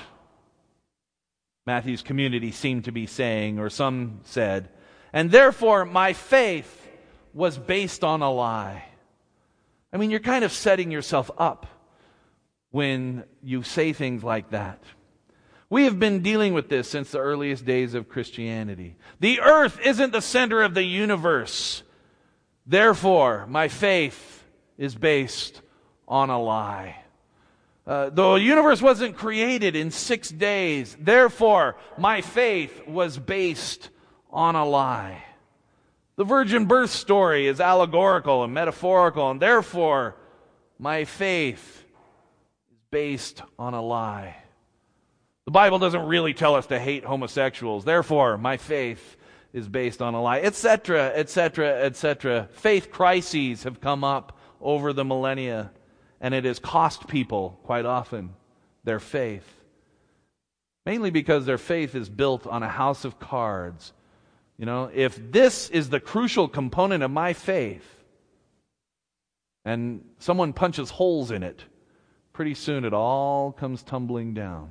Matthew's 1.66 2.02
community 2.02 2.50
seemed 2.50 2.84
to 2.84 2.92
be 2.92 3.06
saying, 3.06 3.58
or 3.58 3.70
some 3.70 4.20
said. 4.24 4.68
And 5.12 5.30
therefore, 5.30 5.84
my 5.84 6.12
faith 6.12 6.88
was 7.32 7.56
based 7.56 8.02
on 8.02 8.22
a 8.22 8.32
lie. 8.32 8.84
I 9.92 9.96
mean, 9.96 10.10
you're 10.10 10.20
kind 10.20 10.44
of 10.44 10.52
setting 10.52 10.90
yourself 10.90 11.30
up 11.38 11.66
when 12.70 13.24
you 13.42 13.62
say 13.62 13.92
things 13.92 14.24
like 14.24 14.50
that. 14.50 14.82
We 15.70 15.84
have 15.84 15.98
been 15.98 16.20
dealing 16.20 16.52
with 16.52 16.68
this 16.68 16.88
since 16.88 17.10
the 17.10 17.18
earliest 17.18 17.64
days 17.64 17.94
of 17.94 18.08
Christianity. 18.08 18.96
The 19.20 19.40
earth 19.40 19.78
isn't 19.82 20.12
the 20.12 20.20
center 20.20 20.62
of 20.62 20.74
the 20.74 20.82
universe. 20.82 21.82
Therefore, 22.66 23.46
my 23.46 23.68
faith 23.68 24.44
is 24.76 24.94
based 24.94 25.62
on 26.06 26.28
a 26.28 26.40
lie. 26.40 27.01
Uh, 27.86 28.10
the 28.10 28.34
universe 28.34 28.80
wasn't 28.80 29.16
created 29.16 29.74
in 29.74 29.90
six 29.90 30.28
days. 30.28 30.96
Therefore, 31.00 31.76
my 31.98 32.20
faith 32.20 32.86
was 32.86 33.18
based 33.18 33.90
on 34.30 34.54
a 34.54 34.64
lie. 34.64 35.24
The 36.16 36.24
virgin 36.24 36.66
birth 36.66 36.90
story 36.90 37.46
is 37.46 37.60
allegorical 37.60 38.44
and 38.44 38.54
metaphorical, 38.54 39.30
and 39.30 39.40
therefore, 39.40 40.16
my 40.78 41.04
faith 41.04 41.84
is 42.70 42.78
based 42.90 43.42
on 43.58 43.74
a 43.74 43.82
lie. 43.82 44.36
The 45.46 45.50
Bible 45.50 45.80
doesn't 45.80 46.06
really 46.06 46.34
tell 46.34 46.54
us 46.54 46.66
to 46.66 46.78
hate 46.78 47.04
homosexuals. 47.04 47.84
Therefore, 47.84 48.38
my 48.38 48.58
faith 48.58 49.16
is 49.52 49.68
based 49.68 50.00
on 50.00 50.14
a 50.14 50.22
lie, 50.22 50.38
etc., 50.38 51.12
etc., 51.14 51.82
etc. 51.82 52.48
Faith 52.52 52.92
crises 52.92 53.64
have 53.64 53.80
come 53.80 54.04
up 54.04 54.38
over 54.60 54.92
the 54.92 55.04
millennia 55.04 55.72
and 56.22 56.32
it 56.32 56.44
has 56.44 56.60
cost 56.60 57.08
people 57.08 57.58
quite 57.64 57.84
often 57.84 58.30
their 58.84 59.00
faith. 59.00 59.46
Mainly 60.86 61.10
because 61.10 61.44
their 61.44 61.58
faith 61.58 61.94
is 61.94 62.08
built 62.08 62.46
on 62.46 62.62
a 62.62 62.68
house 62.68 63.04
of 63.04 63.18
cards. 63.18 63.92
You 64.56 64.64
know, 64.64 64.90
if 64.94 65.32
this 65.32 65.68
is 65.68 65.90
the 65.90 66.00
crucial 66.00 66.48
component 66.48 67.02
of 67.02 67.10
my 67.10 67.32
faith, 67.32 67.84
and 69.64 70.04
someone 70.18 70.52
punches 70.52 70.90
holes 70.90 71.30
in 71.30 71.42
it, 71.42 71.64
pretty 72.32 72.54
soon 72.54 72.84
it 72.84 72.92
all 72.92 73.52
comes 73.52 73.82
tumbling 73.82 74.32
down. 74.32 74.70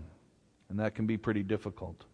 And 0.70 0.80
that 0.80 0.96
can 0.96 1.06
be 1.06 1.18
pretty 1.18 1.44
difficult. 1.44 2.06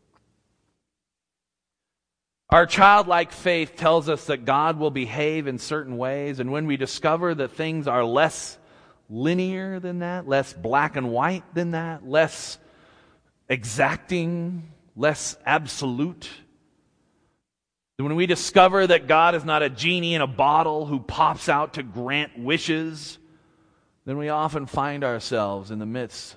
Our 2.50 2.66
childlike 2.66 3.32
faith 3.32 3.76
tells 3.76 4.10
us 4.10 4.26
that 4.26 4.46
God 4.46 4.80
will 4.80 4.92
behave 4.92 5.48
in 5.48 5.60
certain 5.60 5.98
ways, 5.98 6.40
and 6.40 6.52
when 6.52 6.66
we 6.66 6.78
discover 6.78 7.36
that 7.36 7.52
things 7.52 7.88
are 7.88 8.04
less 8.04 8.58
linear 9.10 9.80
than 9.80 10.00
that, 10.00 10.28
less 10.28 10.54
black 10.54 10.96
and 10.96 11.10
white 11.12 11.44
than 11.54 11.72
that, 11.72 12.08
less 12.08 12.58
exacting, 13.50 14.72
less 14.96 15.38
absolute. 15.46 16.30
When 17.98 18.16
we 18.16 18.28
discover 18.28 18.86
that 18.86 19.08
God 19.08 19.34
is 19.34 19.44
not 19.44 19.64
a 19.64 19.70
genie 19.70 20.14
in 20.14 20.22
a 20.22 20.28
bottle 20.28 20.86
who 20.86 21.00
pops 21.00 21.50
out 21.50 21.74
to 21.74 21.84
grant 21.84 22.38
wishes, 22.38 23.18
then 24.06 24.18
we 24.18 24.30
often 24.30 24.68
find 24.68 25.04
ourselves 25.04 25.72
in 25.72 25.80
the 25.80 25.86
midst 25.86 26.36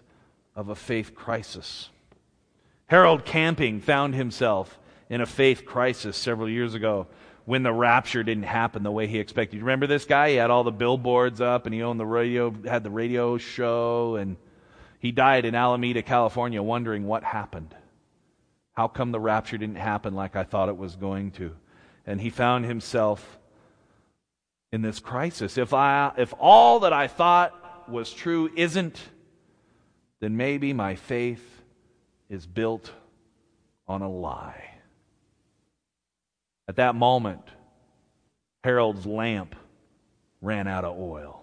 of 0.57 0.69
a 0.69 0.75
faith 0.75 1.15
crisis. 1.15 1.91
Harold 2.87 3.25
Camping 3.25 3.81
found 3.81 4.15
himself 4.15 4.79
in 5.09 5.21
a 5.21 5.27
faith 5.27 5.65
crisis 5.65 6.17
several 6.17 6.49
years 6.49 6.75
ago 6.75 7.07
when 7.51 7.65
the 7.65 7.73
rapture 7.73 8.23
didn't 8.23 8.45
happen 8.45 8.85
the 8.85 8.93
way 8.93 9.09
he 9.09 9.19
expected. 9.19 9.57
You 9.57 9.65
remember 9.65 9.89
this 9.89 10.05
guy? 10.05 10.31
He 10.31 10.37
had 10.37 10.51
all 10.51 10.63
the 10.63 10.71
billboards 10.71 11.41
up 11.41 11.67
and 11.67 11.75
he 11.75 11.83
owned 11.83 11.99
the 11.99 12.07
radio, 12.07 12.55
had 12.65 12.85
the 12.85 12.91
radio 12.91 13.39
show, 13.39 14.15
and 14.15 14.37
he 15.01 15.11
died 15.11 15.45
in 15.45 15.57
Alameda, 15.57 16.03
California, 16.03 16.63
wondering 16.63 17.09
what 17.09 17.25
happened. 17.25 17.75
How 18.75 18.87
come 18.87 19.11
the 19.11 19.19
rapture 19.19 19.59
didn't 19.59 19.79
happen 19.79 20.15
like 20.15 20.37
I 20.37 20.45
thought 20.45 20.69
it 20.69 20.77
was 20.77 20.95
going 20.95 21.33
to? 21.33 21.57
And 22.07 22.21
he 22.21 22.31
found 22.31 22.67
himself 22.67 23.41
in 24.71 24.83
this 24.83 25.01
crisis. 25.01 25.59
If, 25.59 25.75
I, 25.75 26.13
if 26.19 26.33
all 26.39 26.79
that 26.79 26.93
I 26.93 27.09
thought 27.09 27.91
was 27.91 28.13
true 28.13 28.49
isn't, 28.55 29.01
then 30.21 30.37
maybe 30.37 30.73
my 30.73 30.95
faith 30.95 31.65
is 32.29 32.47
built 32.47 32.93
on 33.89 34.03
a 34.03 34.09
lie. 34.09 34.71
At 36.71 36.77
that 36.77 36.95
moment, 36.95 37.43
Harold's 38.63 39.05
lamp 39.05 39.57
ran 40.41 40.69
out 40.69 40.85
of 40.85 40.97
oil. 40.97 41.43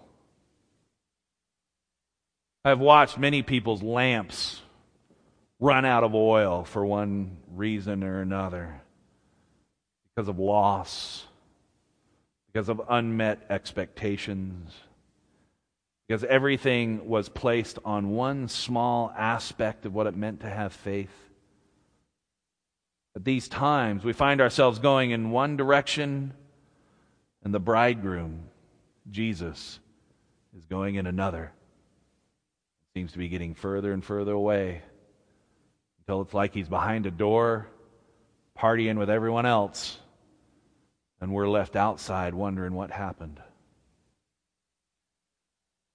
I've 2.64 2.80
watched 2.80 3.18
many 3.18 3.42
people's 3.42 3.82
lamps 3.82 4.62
run 5.60 5.84
out 5.84 6.02
of 6.02 6.14
oil 6.14 6.64
for 6.64 6.82
one 6.82 7.36
reason 7.54 8.04
or 8.04 8.22
another 8.22 8.80
because 10.16 10.30
of 10.30 10.38
loss, 10.38 11.26
because 12.50 12.70
of 12.70 12.80
unmet 12.88 13.44
expectations, 13.50 14.72
because 16.08 16.24
everything 16.24 17.06
was 17.06 17.28
placed 17.28 17.78
on 17.84 18.12
one 18.12 18.48
small 18.48 19.12
aspect 19.14 19.84
of 19.84 19.92
what 19.92 20.06
it 20.06 20.16
meant 20.16 20.40
to 20.40 20.48
have 20.48 20.72
faith. 20.72 21.27
At 23.16 23.24
these 23.24 23.48
times, 23.48 24.04
we 24.04 24.12
find 24.12 24.40
ourselves 24.40 24.78
going 24.78 25.10
in 25.10 25.30
one 25.30 25.56
direction 25.56 26.34
And 27.44 27.54
the 27.54 27.60
bridegroom, 27.60 28.44
Jesus, 29.10 29.78
is 30.56 30.64
going 30.64 30.96
in 30.96 31.06
another. 31.06 31.52
Seems 32.94 33.12
to 33.12 33.18
be 33.18 33.28
getting 33.28 33.54
further 33.54 33.92
and 33.92 34.04
further 34.04 34.32
away 34.32 34.82
until 36.00 36.22
it's 36.22 36.34
like 36.34 36.52
he's 36.52 36.68
behind 36.68 37.06
a 37.06 37.10
door, 37.10 37.68
partying 38.58 38.98
with 38.98 39.10
everyone 39.10 39.46
else, 39.46 39.98
and 41.20 41.32
we're 41.32 41.48
left 41.48 41.76
outside 41.76 42.34
wondering 42.34 42.74
what 42.74 42.90
happened. 42.90 43.40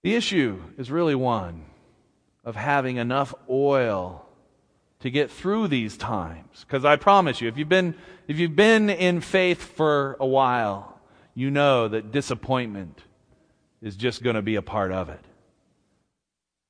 The 0.03 0.15
issue 0.15 0.61
is 0.77 0.91
really 0.91 1.15
one 1.15 1.65
of 2.43 2.55
having 2.55 2.97
enough 2.97 3.33
oil 3.49 4.22
to 5.03 5.11
get 5.11 5.29
through 5.29 5.67
these 5.67 5.97
times. 5.97 6.65
Because 6.65 6.85
I 6.85 6.95
promise 6.95 7.41
you, 7.41 7.49
if 7.49 7.57
you've 7.57 7.69
been 7.69 7.93
if 8.29 8.39
you've 8.39 8.55
been 8.55 8.89
in 8.89 9.19
faith 9.19 9.61
for 9.61 10.15
a 10.17 10.25
while, 10.25 10.97
you 11.35 11.51
know 11.51 11.89
that 11.89 12.13
disappointment 12.13 13.01
is 13.81 13.97
just 13.97 14.23
going 14.23 14.37
to 14.37 14.41
be 14.41 14.55
a 14.55 14.61
part 14.61 14.93
of 14.93 15.09
it. 15.09 15.19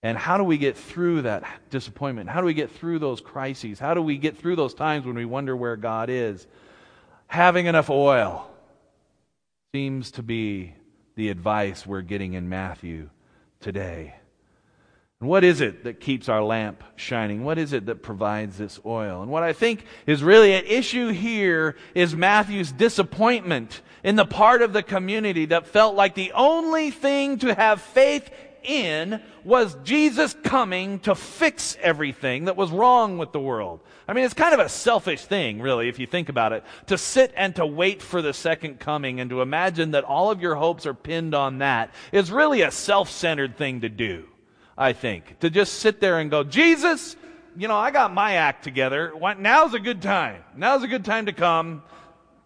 And 0.01 0.17
how 0.17 0.37
do 0.37 0.43
we 0.43 0.57
get 0.57 0.75
through 0.75 1.21
that 1.21 1.43
disappointment? 1.69 2.27
How 2.27 2.41
do 2.41 2.47
we 2.47 2.55
get 2.55 2.71
through 2.71 2.97
those 2.97 3.21
crises? 3.21 3.77
How 3.77 3.93
do 3.93 4.01
we 4.01 4.17
get 4.17 4.35
through 4.35 4.55
those 4.55 4.73
times 4.73 5.05
when 5.05 5.15
we 5.15 5.25
wonder 5.25 5.55
where 5.55 5.75
God 5.75 6.09
is? 6.09 6.47
Having 7.27 7.67
enough 7.67 7.91
oil 7.91 8.49
seems 9.75 10.09
to 10.11 10.23
be 10.23 10.73
the 11.15 11.29
advice 11.29 11.85
we're 11.85 12.01
getting 12.01 12.33
in 12.33 12.49
Matthew 12.49 13.11
today. 13.59 14.15
And 15.23 15.29
what 15.29 15.45
is 15.45 15.61
it 15.61 15.85
that 15.85 16.01
keeps 16.01 16.27
our 16.27 16.43
lamp 16.43 16.83
shining? 16.97 17.45
What 17.45 17.57
is 17.57 17.71
it 17.71 17.85
that 17.85 18.03
provides 18.03 18.57
this 18.57 18.77
oil? 18.85 19.21
And 19.21 19.31
what 19.31 19.41
I 19.41 19.53
think 19.53 19.85
is 20.05 20.21
really 20.21 20.53
at 20.53 20.65
issue 20.65 21.11
here 21.11 21.77
is 21.95 22.13
Matthew's 22.13 22.73
disappointment 22.73 23.79
in 24.03 24.17
the 24.17 24.25
part 24.25 24.61
of 24.61 24.73
the 24.73 24.83
community 24.83 25.45
that 25.45 25.65
felt 25.65 25.95
like 25.95 26.13
the 26.13 26.33
only 26.33 26.91
thing 26.91 27.37
to 27.37 27.55
have 27.55 27.81
faith 27.81 28.29
in 28.63 29.21
was 29.45 29.77
Jesus 29.85 30.35
coming 30.43 30.99
to 30.99 31.15
fix 31.15 31.77
everything 31.81 32.43
that 32.43 32.57
was 32.57 32.69
wrong 32.69 33.17
with 33.17 33.31
the 33.31 33.39
world. 33.39 33.79
I 34.09 34.11
mean, 34.11 34.25
it's 34.25 34.33
kind 34.33 34.53
of 34.53 34.59
a 34.59 34.67
selfish 34.67 35.23
thing, 35.23 35.61
really, 35.61 35.87
if 35.87 35.99
you 35.99 36.05
think 36.05 36.27
about 36.27 36.51
it, 36.51 36.65
to 36.87 36.97
sit 36.97 37.31
and 37.37 37.55
to 37.55 37.65
wait 37.65 38.01
for 38.01 38.21
the 38.21 38.33
second 38.33 38.81
coming 38.81 39.21
and 39.21 39.29
to 39.29 39.41
imagine 39.41 39.91
that 39.91 40.03
all 40.03 40.31
of 40.31 40.41
your 40.41 40.55
hopes 40.55 40.85
are 40.85 40.93
pinned 40.93 41.33
on 41.33 41.59
that 41.59 41.93
is 42.11 42.29
really 42.29 42.61
a 42.61 42.71
self-centered 42.71 43.55
thing 43.55 43.79
to 43.79 43.87
do. 43.87 44.25
I 44.77 44.93
think. 44.93 45.39
To 45.39 45.49
just 45.49 45.75
sit 45.75 45.99
there 45.99 46.19
and 46.19 46.31
go, 46.31 46.43
Jesus, 46.43 47.15
you 47.55 47.67
know, 47.67 47.75
I 47.75 47.91
got 47.91 48.13
my 48.13 48.33
act 48.35 48.63
together. 48.63 49.13
Now's 49.37 49.73
a 49.73 49.79
good 49.79 50.01
time. 50.01 50.43
Now's 50.55 50.83
a 50.83 50.87
good 50.87 51.05
time 51.05 51.27
to 51.27 51.33
come. 51.33 51.83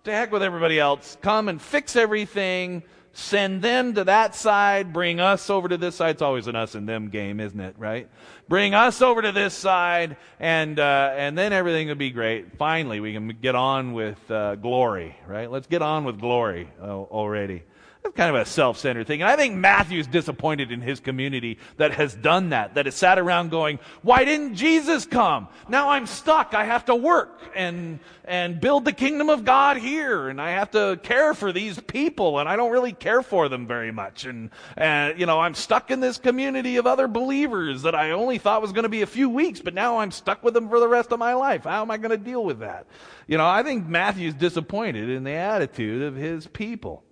To 0.04 0.12
heck 0.12 0.32
with 0.32 0.44
everybody 0.44 0.80
else. 0.80 1.18
Come 1.22 1.50
and 1.50 1.62
fix 1.62 1.96
everything. 1.96 2.84
Send 3.14 3.64
them 3.64 3.96
to 3.96 4.04
that 4.04 4.36
side. 4.36 4.94
Bring 4.94 5.20
us 5.20 5.50
over 5.50 5.68
to 5.68 5.78
this 5.78 5.96
side. 5.96 6.12
It's 6.12 6.22
always 6.22 6.48
an 6.48 6.56
us 6.56 6.76
and 6.76 6.88
them 6.88 7.10
game, 7.10 7.40
isn't 7.40 7.60
it? 7.60 7.76
Right? 7.78 8.08
Bring 8.48 8.76
us 8.76 9.02
over 9.02 9.24
to 9.24 9.32
this 9.32 9.56
side, 9.56 10.18
and 10.40 10.80
uh, 10.80 11.14
and 11.18 11.36
then 11.36 11.52
everything 11.52 11.88
will 11.88 11.96
be 11.96 12.12
great. 12.12 12.58
Finally, 12.58 13.00
we 13.00 13.14
can 13.14 13.30
get 13.30 13.56
on 13.56 13.94
with 13.94 14.20
uh, 14.30 14.56
glory. 14.56 15.18
Right? 15.26 15.50
Let's 15.50 15.66
get 15.66 15.82
on 15.82 16.04
with 16.04 16.20
glory 16.20 16.70
uh, 16.80 16.86
already. 16.86 17.64
That's 18.08 18.16
kind 18.16 18.34
of 18.34 18.42
a 18.42 18.46
self 18.46 18.78
centered 18.78 19.06
thing. 19.06 19.22
And 19.22 19.30
I 19.30 19.36
think 19.36 19.56
Matthew's 19.56 20.08
disappointed 20.08 20.72
in 20.72 20.80
his 20.80 21.02
community 21.02 21.60
that 21.76 21.92
has 21.94 22.16
done 22.16 22.50
that, 22.50 22.76
that 22.76 22.86
has 22.86 22.96
sat 22.96 23.20
around 23.20 23.52
going, 23.52 23.80
Why 24.02 24.24
didn't 24.24 24.56
Jesus 24.56 25.06
come? 25.06 25.50
Now 25.68 25.90
I'm 25.90 26.08
stuck. 26.08 26.54
I 26.54 26.64
have 26.64 26.86
to 26.86 26.96
work 26.96 27.42
and, 27.54 28.00
and 28.24 28.62
build 28.62 28.86
the 28.86 28.94
kingdom 28.94 29.30
of 29.30 29.44
God 29.44 29.76
here. 29.76 30.30
And 30.30 30.40
I 30.40 30.52
have 30.52 30.72
to 30.72 30.98
care 31.04 31.34
for 31.34 31.52
these 31.52 31.80
people. 31.82 32.40
And 32.40 32.48
I 32.48 32.56
don't 32.56 32.72
really 32.72 32.94
care 32.94 33.22
for 33.22 33.50
them 33.50 33.68
very 33.68 33.92
much. 33.92 34.24
And, 34.24 34.52
and 34.78 35.20
you 35.20 35.26
know, 35.26 35.42
I'm 35.42 35.54
stuck 35.54 35.92
in 35.92 36.00
this 36.00 36.18
community 36.18 36.78
of 36.78 36.88
other 36.88 37.10
believers 37.10 37.82
that 37.82 37.94
I 37.94 38.12
only 38.12 38.38
thought 38.38 38.62
was 38.62 38.72
going 38.72 38.84
to 38.84 38.90
be 38.90 39.02
a 39.02 39.08
few 39.08 39.30
weeks, 39.30 39.60
but 39.60 39.74
now 39.74 39.98
I'm 39.98 40.12
stuck 40.12 40.44
with 40.44 40.54
them 40.54 40.70
for 40.70 40.80
the 40.80 40.88
rest 40.88 41.12
of 41.12 41.20
my 41.20 41.34
life. 41.34 41.66
How 41.66 41.82
am 41.82 41.92
I 41.92 41.98
going 41.98 42.12
to 42.12 42.18
deal 42.18 42.46
with 42.46 42.60
that? 42.60 42.88
You 43.28 43.38
know, 43.38 43.46
I 43.46 43.64
think 43.64 43.86
Matthew's 43.86 44.34
disappointed 44.34 45.10
in 45.10 45.26
the 45.26 45.32
attitude 45.32 46.04
of 46.04 46.16
his 46.16 46.48
people. 46.48 47.04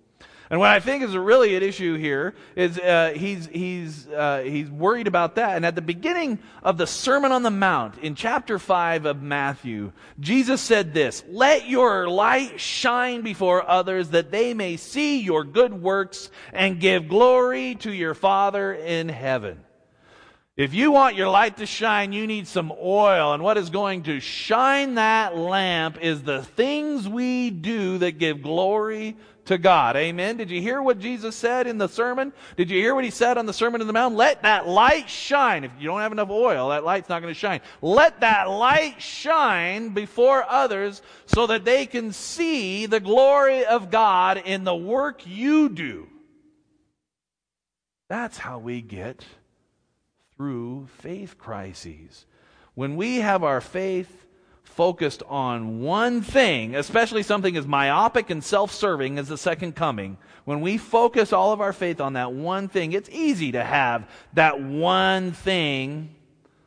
And 0.48 0.60
what 0.60 0.70
I 0.70 0.78
think 0.78 1.02
is 1.02 1.16
really 1.16 1.56
at 1.56 1.62
issue 1.62 1.96
here 1.96 2.34
is 2.54 2.78
uh, 2.78 3.12
he's, 3.16 3.46
he's, 3.46 4.06
uh, 4.08 4.42
he's 4.44 4.70
worried 4.70 5.08
about 5.08 5.34
that. 5.36 5.56
And 5.56 5.66
at 5.66 5.74
the 5.74 5.82
beginning 5.82 6.38
of 6.62 6.78
the 6.78 6.86
Sermon 6.86 7.32
on 7.32 7.42
the 7.42 7.50
Mount, 7.50 7.98
in 7.98 8.14
chapter 8.14 8.58
5 8.58 9.06
of 9.06 9.22
Matthew, 9.22 9.92
Jesus 10.20 10.60
said 10.60 10.94
this 10.94 11.24
Let 11.28 11.68
your 11.68 12.08
light 12.08 12.60
shine 12.60 13.22
before 13.22 13.68
others 13.68 14.10
that 14.10 14.30
they 14.30 14.54
may 14.54 14.76
see 14.76 15.20
your 15.20 15.42
good 15.42 15.74
works 15.74 16.30
and 16.52 16.80
give 16.80 17.08
glory 17.08 17.74
to 17.76 17.92
your 17.92 18.14
Father 18.14 18.72
in 18.72 19.08
heaven. 19.08 19.60
If 20.56 20.72
you 20.72 20.90
want 20.90 21.16
your 21.16 21.28
light 21.28 21.58
to 21.58 21.66
shine, 21.66 22.14
you 22.14 22.26
need 22.26 22.46
some 22.46 22.72
oil. 22.72 23.34
And 23.34 23.42
what 23.42 23.58
is 23.58 23.68
going 23.68 24.04
to 24.04 24.20
shine 24.20 24.94
that 24.94 25.36
lamp 25.36 25.98
is 26.00 26.22
the 26.22 26.42
things 26.42 27.06
we 27.06 27.50
do 27.50 27.98
that 27.98 28.18
give 28.18 28.40
glory 28.40 29.16
to 29.46 29.58
God. 29.58 29.96
Amen. 29.96 30.36
Did 30.36 30.50
you 30.50 30.60
hear 30.60 30.82
what 30.82 30.98
Jesus 30.98 31.34
said 31.34 31.66
in 31.66 31.78
the 31.78 31.88
sermon? 31.88 32.32
Did 32.56 32.70
you 32.70 32.78
hear 32.80 32.94
what 32.94 33.04
he 33.04 33.10
said 33.10 33.38
on 33.38 33.46
the 33.46 33.52
Sermon 33.52 33.80
on 33.80 33.86
the 33.86 33.92
Mount? 33.92 34.14
Let 34.14 34.42
that 34.42 34.68
light 34.68 35.08
shine. 35.08 35.64
If 35.64 35.72
you 35.78 35.86
don't 35.86 36.00
have 36.00 36.12
enough 36.12 36.30
oil, 36.30 36.68
that 36.70 36.84
light's 36.84 37.08
not 37.08 37.22
going 37.22 37.32
to 37.32 37.38
shine. 37.38 37.60
Let 37.80 38.20
that 38.20 38.50
light 38.50 39.00
shine 39.00 39.90
before 39.90 40.44
others 40.48 41.02
so 41.26 41.46
that 41.46 41.64
they 41.64 41.86
can 41.86 42.12
see 42.12 42.86
the 42.86 43.00
glory 43.00 43.64
of 43.64 43.90
God 43.90 44.42
in 44.44 44.64
the 44.64 44.76
work 44.76 45.26
you 45.26 45.68
do. 45.68 46.08
That's 48.08 48.38
how 48.38 48.58
we 48.58 48.82
get 48.82 49.24
through 50.36 50.88
faith 50.98 51.38
crises. 51.38 52.26
When 52.74 52.96
we 52.96 53.16
have 53.16 53.42
our 53.42 53.60
faith 53.60 54.25
focused 54.76 55.22
on 55.26 55.80
one 55.80 56.20
thing, 56.20 56.76
especially 56.76 57.22
something 57.22 57.56
as 57.56 57.66
myopic 57.66 58.28
and 58.28 58.44
self 58.44 58.70
serving 58.70 59.18
as 59.18 59.26
the 59.26 59.38
second 59.38 59.74
coming, 59.74 60.18
when 60.44 60.60
we 60.60 60.76
focus 60.76 61.32
all 61.32 61.52
of 61.52 61.62
our 61.62 61.72
faith 61.72 62.00
on 62.00 62.12
that 62.12 62.32
one 62.32 62.68
thing, 62.68 62.92
it's 62.92 63.08
easy 63.10 63.52
to 63.52 63.64
have 63.64 64.08
that 64.34 64.60
one 64.62 65.32
thing 65.32 66.14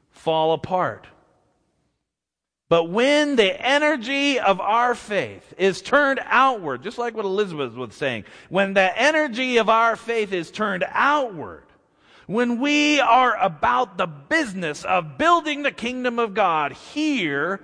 fall 0.09 0.53
apart. 0.53 1.05
But 2.67 2.85
when 2.85 3.35
the 3.35 3.59
energy 3.63 4.39
of 4.39 4.59
our 4.59 4.95
faith 4.95 5.53
is 5.57 5.81
turned 5.81 6.19
outward, 6.25 6.83
just 6.83 6.97
like 6.97 7.15
what 7.15 7.25
Elizabeth 7.25 7.73
was 7.73 7.95
saying, 7.95 8.25
when 8.49 8.73
the 8.73 8.99
energy 8.99 9.57
of 9.57 9.69
our 9.69 9.95
faith 9.95 10.33
is 10.33 10.51
turned 10.51 10.83
outward, 10.89 11.63
when 12.25 12.59
we 12.59 12.99
are 12.99 13.37
about 13.37 13.97
the 13.97 14.07
business 14.07 14.83
of 14.83 15.17
building 15.17 15.61
the 15.61 15.71
kingdom 15.71 16.17
of 16.19 16.33
God 16.33 16.73
here 16.73 17.59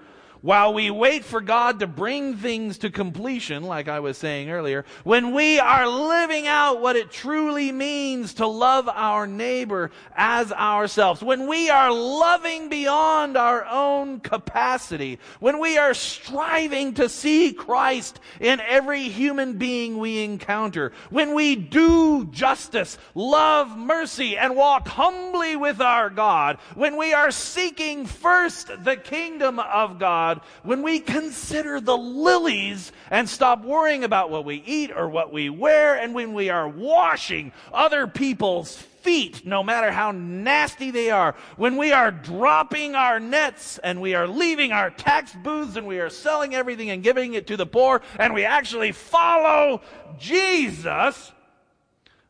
while 0.46 0.76
we 0.76 0.92
wait 0.92 1.26
for 1.26 1.42
God 1.42 1.80
to 1.80 1.88
bring 1.88 2.36
things 2.36 2.78
to 2.78 2.92
completion, 2.92 3.64
like 3.64 3.88
I 3.88 4.00
was 4.00 4.16
saying 4.16 4.52
earlier, 4.52 4.86
when 5.04 5.34
we 5.34 5.58
are 5.58 5.88
living 5.88 6.46
out 6.46 6.82
what 6.82 6.96
it 6.96 7.10
truly 7.10 7.72
means 7.72 8.36
to 8.36 8.46
love 8.46 8.88
our 8.88 9.26
neighbor 9.26 9.90
as 10.16 10.52
ourselves, 10.52 11.24
when 11.24 11.48
we 11.48 11.72
are 11.72 11.92
loving 11.92 12.70
beyond 12.70 13.38
our 13.38 13.66
own 13.66 14.20
capacity, 14.20 15.18
when 15.40 15.58
we 15.58 15.80
are 15.80 15.96
striving 15.96 16.94
to 16.94 17.10
see 17.10 17.52
Christ 17.52 18.20
in 18.40 18.60
every 18.60 19.10
human 19.10 19.58
being 19.58 19.98
we 19.98 20.24
encounter, 20.24 20.92
when 21.10 21.34
we 21.34 21.56
do 21.56 22.26
justice, 22.26 23.00
love 23.16 23.76
mercy, 23.76 24.38
and 24.38 24.56
walk 24.56 24.88
humbly 24.90 25.56
with 25.56 25.82
our 25.82 26.12
God, 26.12 26.60
when 26.76 26.98
we 26.98 27.14
are 27.14 27.32
seeking 27.32 28.06
first 28.06 28.70
the 28.84 28.96
kingdom 28.96 29.58
of 29.58 29.98
God, 29.98 30.35
God 30.36 30.46
when 30.64 30.82
we 30.82 31.00
consider 31.00 31.80
the 31.80 31.98
lilies 31.98 32.92
and 33.10 33.28
stop 33.28 33.64
worrying 33.64 34.04
about 34.04 34.30
what 34.30 34.46
we 34.46 34.64
eat 34.66 34.92
or 34.96 35.10
what 35.10 35.32
we 35.32 35.50
wear, 35.50 35.96
and 35.96 36.14
when 36.14 36.34
we 36.34 36.50
are 36.50 36.68
washing 36.68 37.52
other 37.74 38.08
people's 38.08 38.76
feet, 38.78 39.46
no 39.46 39.64
matter 39.64 39.92
how 39.92 40.12
nasty 40.12 40.92
they 40.92 41.12
are, 41.12 41.36
when 41.58 41.78
we 41.78 41.92
are 41.92 42.12
dropping 42.12 42.96
our 42.96 43.20
nets 43.20 43.78
and 43.84 44.02
we 44.02 44.16
are 44.16 44.28
leaving 44.28 44.72
our 44.72 44.90
tax 44.90 45.34
booths 45.44 45.76
and 45.76 45.86
we 45.86 46.00
are 46.00 46.10
selling 46.10 46.56
everything 46.56 46.90
and 46.90 47.04
giving 47.04 47.34
it 47.36 47.48
to 47.48 47.58
the 47.58 47.66
poor, 47.66 48.02
and 48.20 48.34
we 48.34 48.44
actually 48.44 48.92
follow 48.92 49.82
Jesus, 50.18 51.32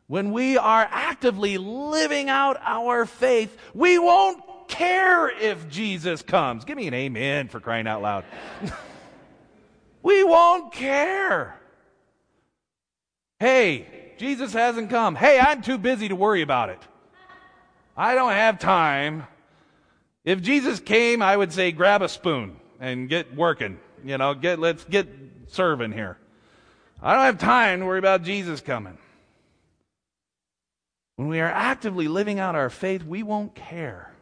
when 0.06 0.30
we 0.30 0.56
are 0.56 0.86
actively 0.90 1.58
living 1.58 2.28
out 2.28 2.58
our 2.62 3.06
faith, 3.06 3.56
we 3.74 3.98
won't 3.98 4.45
care 4.68 5.28
if 5.28 5.68
Jesus 5.68 6.22
comes. 6.22 6.64
Give 6.64 6.76
me 6.76 6.86
an 6.86 6.94
amen 6.94 7.48
for 7.48 7.60
crying 7.60 7.86
out 7.86 8.02
loud. 8.02 8.24
we 10.02 10.24
won't 10.24 10.72
care. 10.72 11.58
Hey, 13.38 14.14
Jesus 14.18 14.52
hasn't 14.52 14.90
come. 14.90 15.14
Hey, 15.14 15.38
I'm 15.38 15.62
too 15.62 15.78
busy 15.78 16.08
to 16.08 16.16
worry 16.16 16.42
about 16.42 16.70
it. 16.70 16.80
I 17.96 18.14
don't 18.14 18.32
have 18.32 18.58
time. 18.58 19.26
If 20.24 20.42
Jesus 20.42 20.80
came, 20.80 21.22
I 21.22 21.36
would 21.36 21.52
say 21.52 21.72
grab 21.72 22.02
a 22.02 22.08
spoon 22.08 22.56
and 22.80 23.08
get 23.08 23.34
working. 23.34 23.78
You 24.04 24.18
know, 24.18 24.34
get 24.34 24.58
let's 24.58 24.84
get 24.84 25.08
serving 25.48 25.92
here. 25.92 26.18
I 27.02 27.14
don't 27.14 27.24
have 27.24 27.38
time 27.38 27.80
to 27.80 27.86
worry 27.86 27.98
about 27.98 28.22
Jesus 28.22 28.60
coming. 28.60 28.98
When 31.16 31.28
we 31.28 31.40
are 31.40 31.50
actively 31.50 32.08
living 32.08 32.38
out 32.38 32.54
our 32.54 32.70
faith, 32.70 33.02
we 33.02 33.22
won't 33.22 33.54
care 33.54 34.12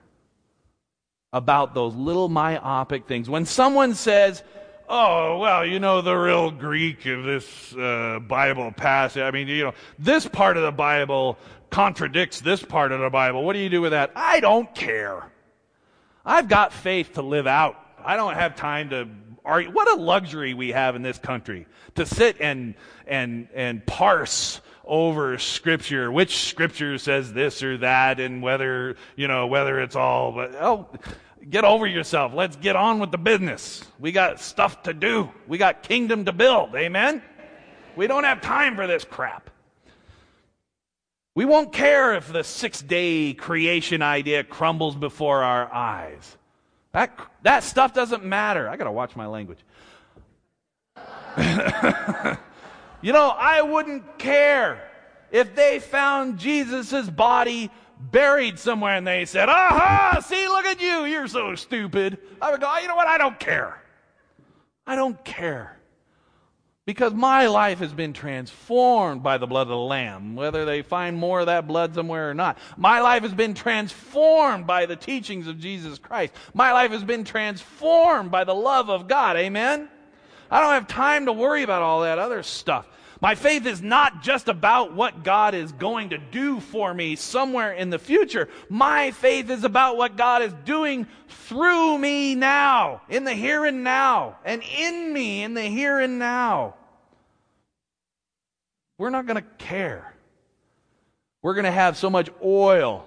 about 1.34 1.74
those 1.74 1.94
little 1.94 2.28
myopic 2.28 3.06
things. 3.06 3.28
When 3.28 3.44
someone 3.44 3.94
says, 3.94 4.42
Oh, 4.88 5.38
well, 5.38 5.64
you 5.66 5.80
know, 5.80 6.02
the 6.02 6.14
real 6.14 6.50
Greek 6.50 7.06
of 7.06 7.24
this 7.24 7.74
uh, 7.74 8.20
Bible 8.20 8.70
passage, 8.70 9.22
I 9.22 9.30
mean, 9.30 9.48
you 9.48 9.64
know, 9.64 9.74
this 9.98 10.28
part 10.28 10.56
of 10.56 10.62
the 10.62 10.72
Bible 10.72 11.38
contradicts 11.70 12.40
this 12.40 12.62
part 12.62 12.92
of 12.92 13.00
the 13.00 13.10
Bible. 13.10 13.42
What 13.42 13.54
do 13.54 13.58
you 13.58 13.70
do 13.70 13.80
with 13.80 13.92
that? 13.92 14.12
I 14.14 14.40
don't 14.40 14.72
care. 14.74 15.24
I've 16.24 16.48
got 16.48 16.72
faith 16.72 17.14
to 17.14 17.22
live 17.22 17.46
out. 17.46 17.76
I 18.04 18.16
don't 18.16 18.34
have 18.34 18.56
time 18.56 18.90
to 18.90 19.08
argue. 19.44 19.72
What 19.72 19.90
a 19.90 20.00
luxury 20.00 20.54
we 20.54 20.70
have 20.70 20.96
in 20.96 21.02
this 21.02 21.18
country 21.18 21.66
to 21.96 22.06
sit 22.06 22.36
and, 22.40 22.74
and, 23.06 23.48
and 23.54 23.84
parse 23.84 24.60
over 24.86 25.38
scripture, 25.38 26.10
which 26.10 26.38
scripture 26.38 26.98
says 26.98 27.32
this 27.32 27.62
or 27.62 27.78
that, 27.78 28.20
and 28.20 28.42
whether, 28.42 28.96
you 29.16 29.28
know, 29.28 29.46
whether 29.46 29.80
it's 29.80 29.96
all, 29.96 30.32
but, 30.32 30.54
oh, 30.56 30.88
get 31.48 31.64
over 31.64 31.86
yourself. 31.86 32.32
Let's 32.34 32.56
get 32.56 32.76
on 32.76 32.98
with 32.98 33.10
the 33.10 33.18
business. 33.18 33.84
We 33.98 34.12
got 34.12 34.40
stuff 34.40 34.82
to 34.84 34.94
do. 34.94 35.30
We 35.46 35.58
got 35.58 35.82
kingdom 35.82 36.24
to 36.26 36.32
build. 36.32 36.74
Amen? 36.74 37.22
We 37.96 38.06
don't 38.06 38.24
have 38.24 38.40
time 38.40 38.76
for 38.76 38.86
this 38.86 39.04
crap. 39.04 39.50
We 41.34 41.44
won't 41.44 41.72
care 41.72 42.14
if 42.14 42.32
the 42.32 42.44
six 42.44 42.80
day 42.80 43.34
creation 43.34 44.02
idea 44.02 44.44
crumbles 44.44 44.94
before 44.94 45.42
our 45.42 45.72
eyes. 45.72 46.36
That, 46.92 47.18
that 47.42 47.64
stuff 47.64 47.92
doesn't 47.92 48.24
matter. 48.24 48.68
I 48.68 48.76
got 48.76 48.84
to 48.84 48.92
watch 48.92 49.16
my 49.16 49.26
language. 49.26 49.58
you 53.04 53.12
know, 53.12 53.28
I 53.28 53.60
wouldn't 53.60 54.18
care 54.18 54.90
if 55.30 55.54
they 55.54 55.78
found 55.78 56.38
Jesus' 56.38 57.10
body 57.10 57.70
buried 58.00 58.58
somewhere 58.58 58.96
and 58.96 59.06
they 59.06 59.26
said, 59.26 59.50
Aha, 59.50 60.20
see, 60.24 60.48
look 60.48 60.64
at 60.64 60.80
you, 60.80 61.04
you're 61.04 61.28
so 61.28 61.54
stupid. 61.54 62.16
I 62.40 62.50
would 62.50 62.62
go, 62.62 62.66
oh, 62.66 62.78
You 62.78 62.88
know 62.88 62.96
what? 62.96 63.06
I 63.06 63.18
don't 63.18 63.38
care. 63.38 63.78
I 64.86 64.96
don't 64.96 65.22
care. 65.22 65.78
Because 66.86 67.12
my 67.12 67.46
life 67.46 67.80
has 67.80 67.92
been 67.92 68.14
transformed 68.14 69.22
by 69.22 69.36
the 69.36 69.46
blood 69.46 69.64
of 69.64 69.68
the 69.68 69.76
Lamb, 69.76 70.34
whether 70.34 70.64
they 70.64 70.80
find 70.80 71.18
more 71.18 71.40
of 71.40 71.46
that 71.46 71.66
blood 71.66 71.94
somewhere 71.94 72.30
or 72.30 72.34
not. 72.34 72.56
My 72.78 73.00
life 73.00 73.22
has 73.22 73.34
been 73.34 73.52
transformed 73.52 74.66
by 74.66 74.86
the 74.86 74.96
teachings 74.96 75.46
of 75.46 75.58
Jesus 75.58 75.98
Christ. 75.98 76.32
My 76.54 76.72
life 76.72 76.90
has 76.90 77.04
been 77.04 77.24
transformed 77.24 78.30
by 78.30 78.44
the 78.44 78.54
love 78.54 78.88
of 78.88 79.08
God. 79.08 79.36
Amen? 79.36 79.90
I 80.50 80.60
don't 80.60 80.74
have 80.74 80.88
time 80.88 81.26
to 81.26 81.32
worry 81.32 81.62
about 81.62 81.82
all 81.82 82.02
that 82.02 82.18
other 82.18 82.42
stuff. 82.42 82.86
My 83.20 83.34
faith 83.34 83.64
is 83.64 83.80
not 83.80 84.22
just 84.22 84.48
about 84.48 84.92
what 84.92 85.24
God 85.24 85.54
is 85.54 85.72
going 85.72 86.10
to 86.10 86.18
do 86.18 86.60
for 86.60 86.92
me 86.92 87.16
somewhere 87.16 87.72
in 87.72 87.88
the 87.88 87.98
future. 87.98 88.48
My 88.68 89.12
faith 89.12 89.48
is 89.48 89.64
about 89.64 89.96
what 89.96 90.16
God 90.16 90.42
is 90.42 90.52
doing 90.64 91.06
through 91.28 91.96
me 91.96 92.34
now, 92.34 93.00
in 93.08 93.24
the 93.24 93.32
here 93.32 93.64
and 93.64 93.82
now, 93.82 94.36
and 94.44 94.62
in 94.62 95.12
me 95.12 95.42
in 95.42 95.54
the 95.54 95.62
here 95.62 96.00
and 96.00 96.18
now. 96.18 96.74
We're 98.98 99.10
not 99.10 99.26
going 99.26 99.42
to 99.42 99.48
care. 99.58 100.14
We're 101.40 101.54
going 101.54 101.64
to 101.64 101.70
have 101.70 101.96
so 101.96 102.10
much 102.10 102.28
oil. 102.42 103.06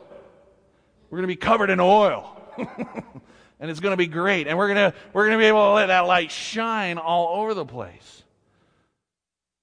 We're 1.09 1.17
going 1.17 1.23
to 1.23 1.27
be 1.27 1.35
covered 1.35 1.69
in 1.69 1.79
oil. 1.79 2.41
and 3.59 3.71
it's 3.71 3.79
going 3.79 3.93
to 3.93 3.97
be 3.97 4.07
great. 4.07 4.47
And 4.47 4.57
we're 4.57 4.73
going 4.73 4.91
to, 4.91 4.97
we're 5.13 5.25
going 5.27 5.37
to 5.37 5.43
be 5.43 5.47
able 5.47 5.65
to 5.65 5.73
let 5.73 5.87
that 5.87 6.05
light 6.05 6.31
shine 6.31 6.97
all 6.97 7.41
over 7.41 7.53
the 7.53 7.65
place. 7.65 8.23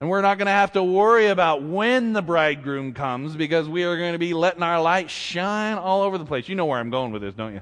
And 0.01 0.11
we're 0.11 0.21
not 0.21 0.37
going 0.39 0.47
to 0.47 0.53
have 0.53 0.73
to 0.73 0.83
worry 0.83 1.29
about 1.29 1.63
when 1.63 2.13
the 2.13 2.21
bridegroom 2.21 2.93
comes 2.93 3.37
because 3.37 3.69
we 3.69 3.85
are 3.85 3.97
going 3.97 4.13
to 4.13 4.19
be 4.19 4.35
letting 4.35 4.63
our 4.63 4.83
light 4.83 5.09
shine 5.09 5.79
all 5.79 6.03
over 6.03 6.19
the 6.19 6.25
place. 6.27 6.49
You 6.49 6.57
know 6.57 6.67
where 6.67 6.79
I'm 6.79 6.91
going 6.91 7.13
with 7.13 7.23
this, 7.23 7.35
don't 7.35 7.55
you? 7.55 7.61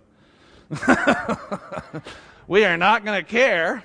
we 2.48 2.64
are 2.64 2.76
not 2.76 3.04
going 3.04 3.22
to 3.22 3.30
care 3.30 3.84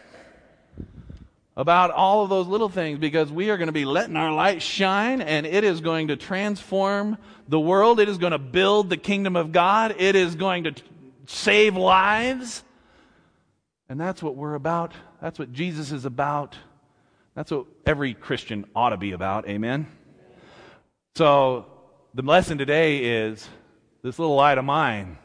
about 1.57 1.91
all 1.91 2.23
of 2.23 2.29
those 2.29 2.47
little 2.47 2.69
things 2.69 2.99
because 2.99 3.31
we 3.31 3.49
are 3.49 3.57
going 3.57 3.67
to 3.67 3.73
be 3.73 3.83
letting 3.83 4.15
our 4.15 4.31
light 4.31 4.61
shine 4.61 5.21
and 5.21 5.45
it 5.45 5.63
is 5.63 5.81
going 5.81 6.07
to 6.07 6.15
transform 6.15 7.17
the 7.49 7.59
world. 7.59 7.99
It 7.99 8.07
is 8.07 8.17
going 8.17 8.31
to 8.31 8.39
build 8.39 8.89
the 8.89 8.97
kingdom 8.97 9.35
of 9.35 9.51
God. 9.51 9.95
It 9.97 10.15
is 10.15 10.35
going 10.35 10.63
to 10.63 10.73
save 11.27 11.75
lives. 11.75 12.63
And 13.89 13.99
that's 13.99 14.23
what 14.23 14.35
we're 14.35 14.55
about. 14.55 14.93
That's 15.21 15.37
what 15.37 15.53
Jesus 15.53 15.91
is 15.91 16.05
about. 16.05 16.57
That's 17.35 17.51
what 17.51 17.67
every 17.85 18.13
Christian 18.15 18.65
ought 18.75 18.89
to 18.89 18.97
be 18.97 19.11
about. 19.11 19.47
Amen? 19.47 19.87
So, 21.15 21.67
the 22.13 22.23
lesson 22.23 22.57
today 22.57 22.97
is 22.97 23.47
this 24.01 24.17
little 24.17 24.35
light 24.35 24.57
of 24.57 24.65
mine. 24.65 25.17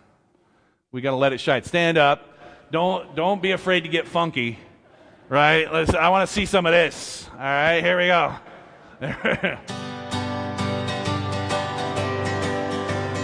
We 0.90 1.00
got 1.00 1.10
to 1.10 1.16
let 1.16 1.32
it 1.32 1.40
shine. 1.40 1.62
Stand 1.62 1.96
up. 1.96 2.28
Don't, 2.70 3.16
don't 3.16 3.40
be 3.40 3.52
afraid 3.52 3.82
to 3.84 3.88
get 3.88 4.06
funky. 4.06 4.58
Right? 5.28 5.66
I 5.66 6.08
want 6.10 6.28
to 6.28 6.32
see 6.32 6.44
some 6.44 6.66
of 6.66 6.72
this. 6.72 7.26
All 7.32 7.38
right, 7.38 7.80
here 7.80 7.98
we 7.98 8.06
go. 8.08 9.88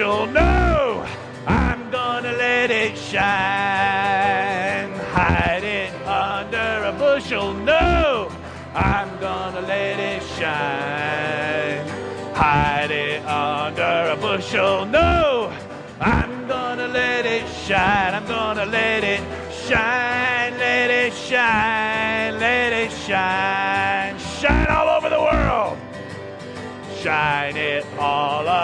A 0.00 0.26
no, 0.26 1.06
I'm 1.46 1.90
gonna 1.90 2.32
let 2.32 2.70
it 2.70 2.98
shine. 2.98 3.22
Hide 5.14 5.62
it 5.62 5.94
under 6.04 6.86
a 6.86 6.92
bushel, 6.98 7.54
no, 7.54 8.28
I'm 8.74 9.20
gonna 9.20 9.60
let 9.60 10.00
it 10.00 10.22
shine. 10.36 11.86
Hide 12.34 12.90
it 12.90 13.24
under 13.24 14.10
a 14.10 14.16
bushel, 14.16 14.84
no, 14.86 15.52
I'm 16.00 16.48
gonna 16.48 16.88
let 16.88 17.24
it 17.24 17.46
shine. 17.64 18.14
I'm 18.14 18.26
gonna 18.26 18.66
let 18.66 19.04
it 19.04 19.20
shine, 19.68 20.58
let 20.58 20.90
it 20.90 21.12
shine, 21.14 22.40
let 22.40 22.72
it 22.72 22.90
shine. 22.90 24.18
Shine 24.40 24.66
all 24.66 24.88
over 24.88 25.08
the 25.08 25.20
world. 25.20 25.78
Shine 27.00 27.56
it 27.56 27.86
all 27.98 28.44
around 28.46 28.63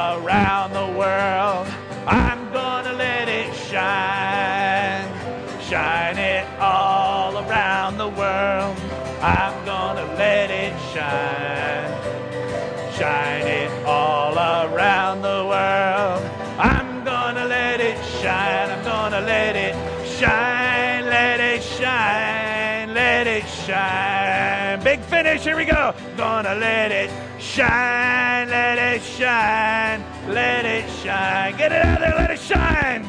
finish. 25.11 25.43
Here 25.43 25.57
we 25.57 25.65
go. 25.65 25.93
Gonna 26.17 26.55
let 26.55 26.93
it 26.93 27.11
shine. 27.41 28.49
Let 28.49 28.79
it 28.79 29.03
shine. 29.03 30.05
Let 30.29 30.65
it 30.65 30.89
shine. 31.03 31.57
Get 31.57 31.73
it 31.73 31.85
out 31.85 31.99
there. 31.99 32.15
Let 32.15 32.31
it 32.31 32.39
shine. 32.39 33.05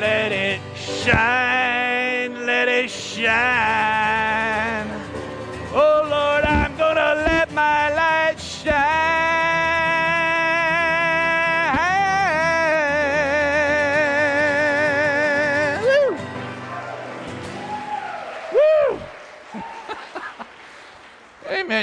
Let 0.00 0.32
it 0.32 0.60
shine. 0.74 2.46
Let 2.46 2.68
it 2.68 2.90
shine. 2.90 4.21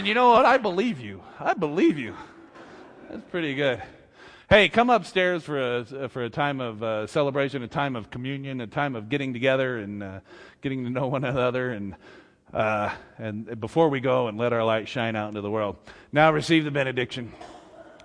You 0.09 0.15
know 0.15 0.31
what? 0.31 0.43
I 0.43 0.57
believe 0.57 0.99
you. 0.99 1.21
I 1.39 1.53
believe 1.53 1.99
you. 1.99 2.15
That's 3.11 3.21
pretty 3.29 3.53
good. 3.53 3.79
Hey, 4.49 4.67
come 4.67 4.89
upstairs 4.89 5.43
for 5.43 5.77
a 5.77 6.09
for 6.09 6.23
a 6.23 6.31
time 6.31 6.59
of 6.61 6.81
uh, 6.81 7.05
celebration, 7.05 7.61
a 7.61 7.67
time 7.67 7.95
of 7.95 8.09
communion, 8.09 8.59
a 8.59 8.65
time 8.65 8.95
of 8.95 9.07
getting 9.07 9.33
together 9.33 9.77
and 9.77 10.01
uh, 10.01 10.19
getting 10.61 10.83
to 10.85 10.89
know 10.89 11.05
one 11.05 11.23
another. 11.25 11.69
And 11.69 11.95
Uh, 12.51 12.89
and 13.19 13.59
before 13.59 13.89
we 13.89 13.99
go 13.99 14.27
and 14.27 14.39
let 14.39 14.51
our 14.51 14.63
light 14.63 14.87
shine 14.87 15.15
out 15.15 15.27
into 15.27 15.41
the 15.41 15.51
world, 15.51 15.77
now 16.11 16.31
receive 16.31 16.63
the 16.63 16.71
benediction 16.71 17.31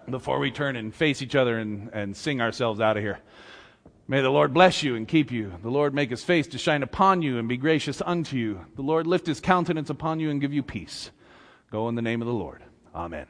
before 0.06 0.38
we 0.38 0.50
turn 0.50 0.76
and 0.76 0.94
face 0.94 1.22
each 1.22 1.34
other 1.34 1.56
and, 1.56 1.88
and 1.94 2.14
sing 2.14 2.42
ourselves 2.42 2.80
out 2.80 2.98
of 2.98 3.02
here. 3.02 3.18
May 4.08 4.20
the 4.20 4.28
Lord 4.28 4.52
bless 4.52 4.82
you 4.82 4.94
and 4.94 5.08
keep 5.08 5.32
you. 5.32 5.54
The 5.62 5.70
Lord 5.70 5.94
make 5.94 6.10
his 6.10 6.22
face 6.22 6.48
to 6.48 6.58
shine 6.58 6.82
upon 6.82 7.22
you 7.22 7.38
and 7.38 7.48
be 7.48 7.56
gracious 7.56 8.02
unto 8.04 8.36
you. 8.36 8.66
The 8.76 8.82
Lord 8.82 9.06
lift 9.06 9.26
his 9.26 9.40
countenance 9.40 9.88
upon 9.88 10.20
you 10.20 10.28
and 10.30 10.38
give 10.38 10.52
you 10.52 10.62
peace. 10.62 11.10
Go 11.74 11.88
in 11.88 11.96
the 11.96 12.02
name 12.02 12.22
of 12.22 12.28
the 12.28 12.32
Lord. 12.32 12.62
Amen. 12.94 13.26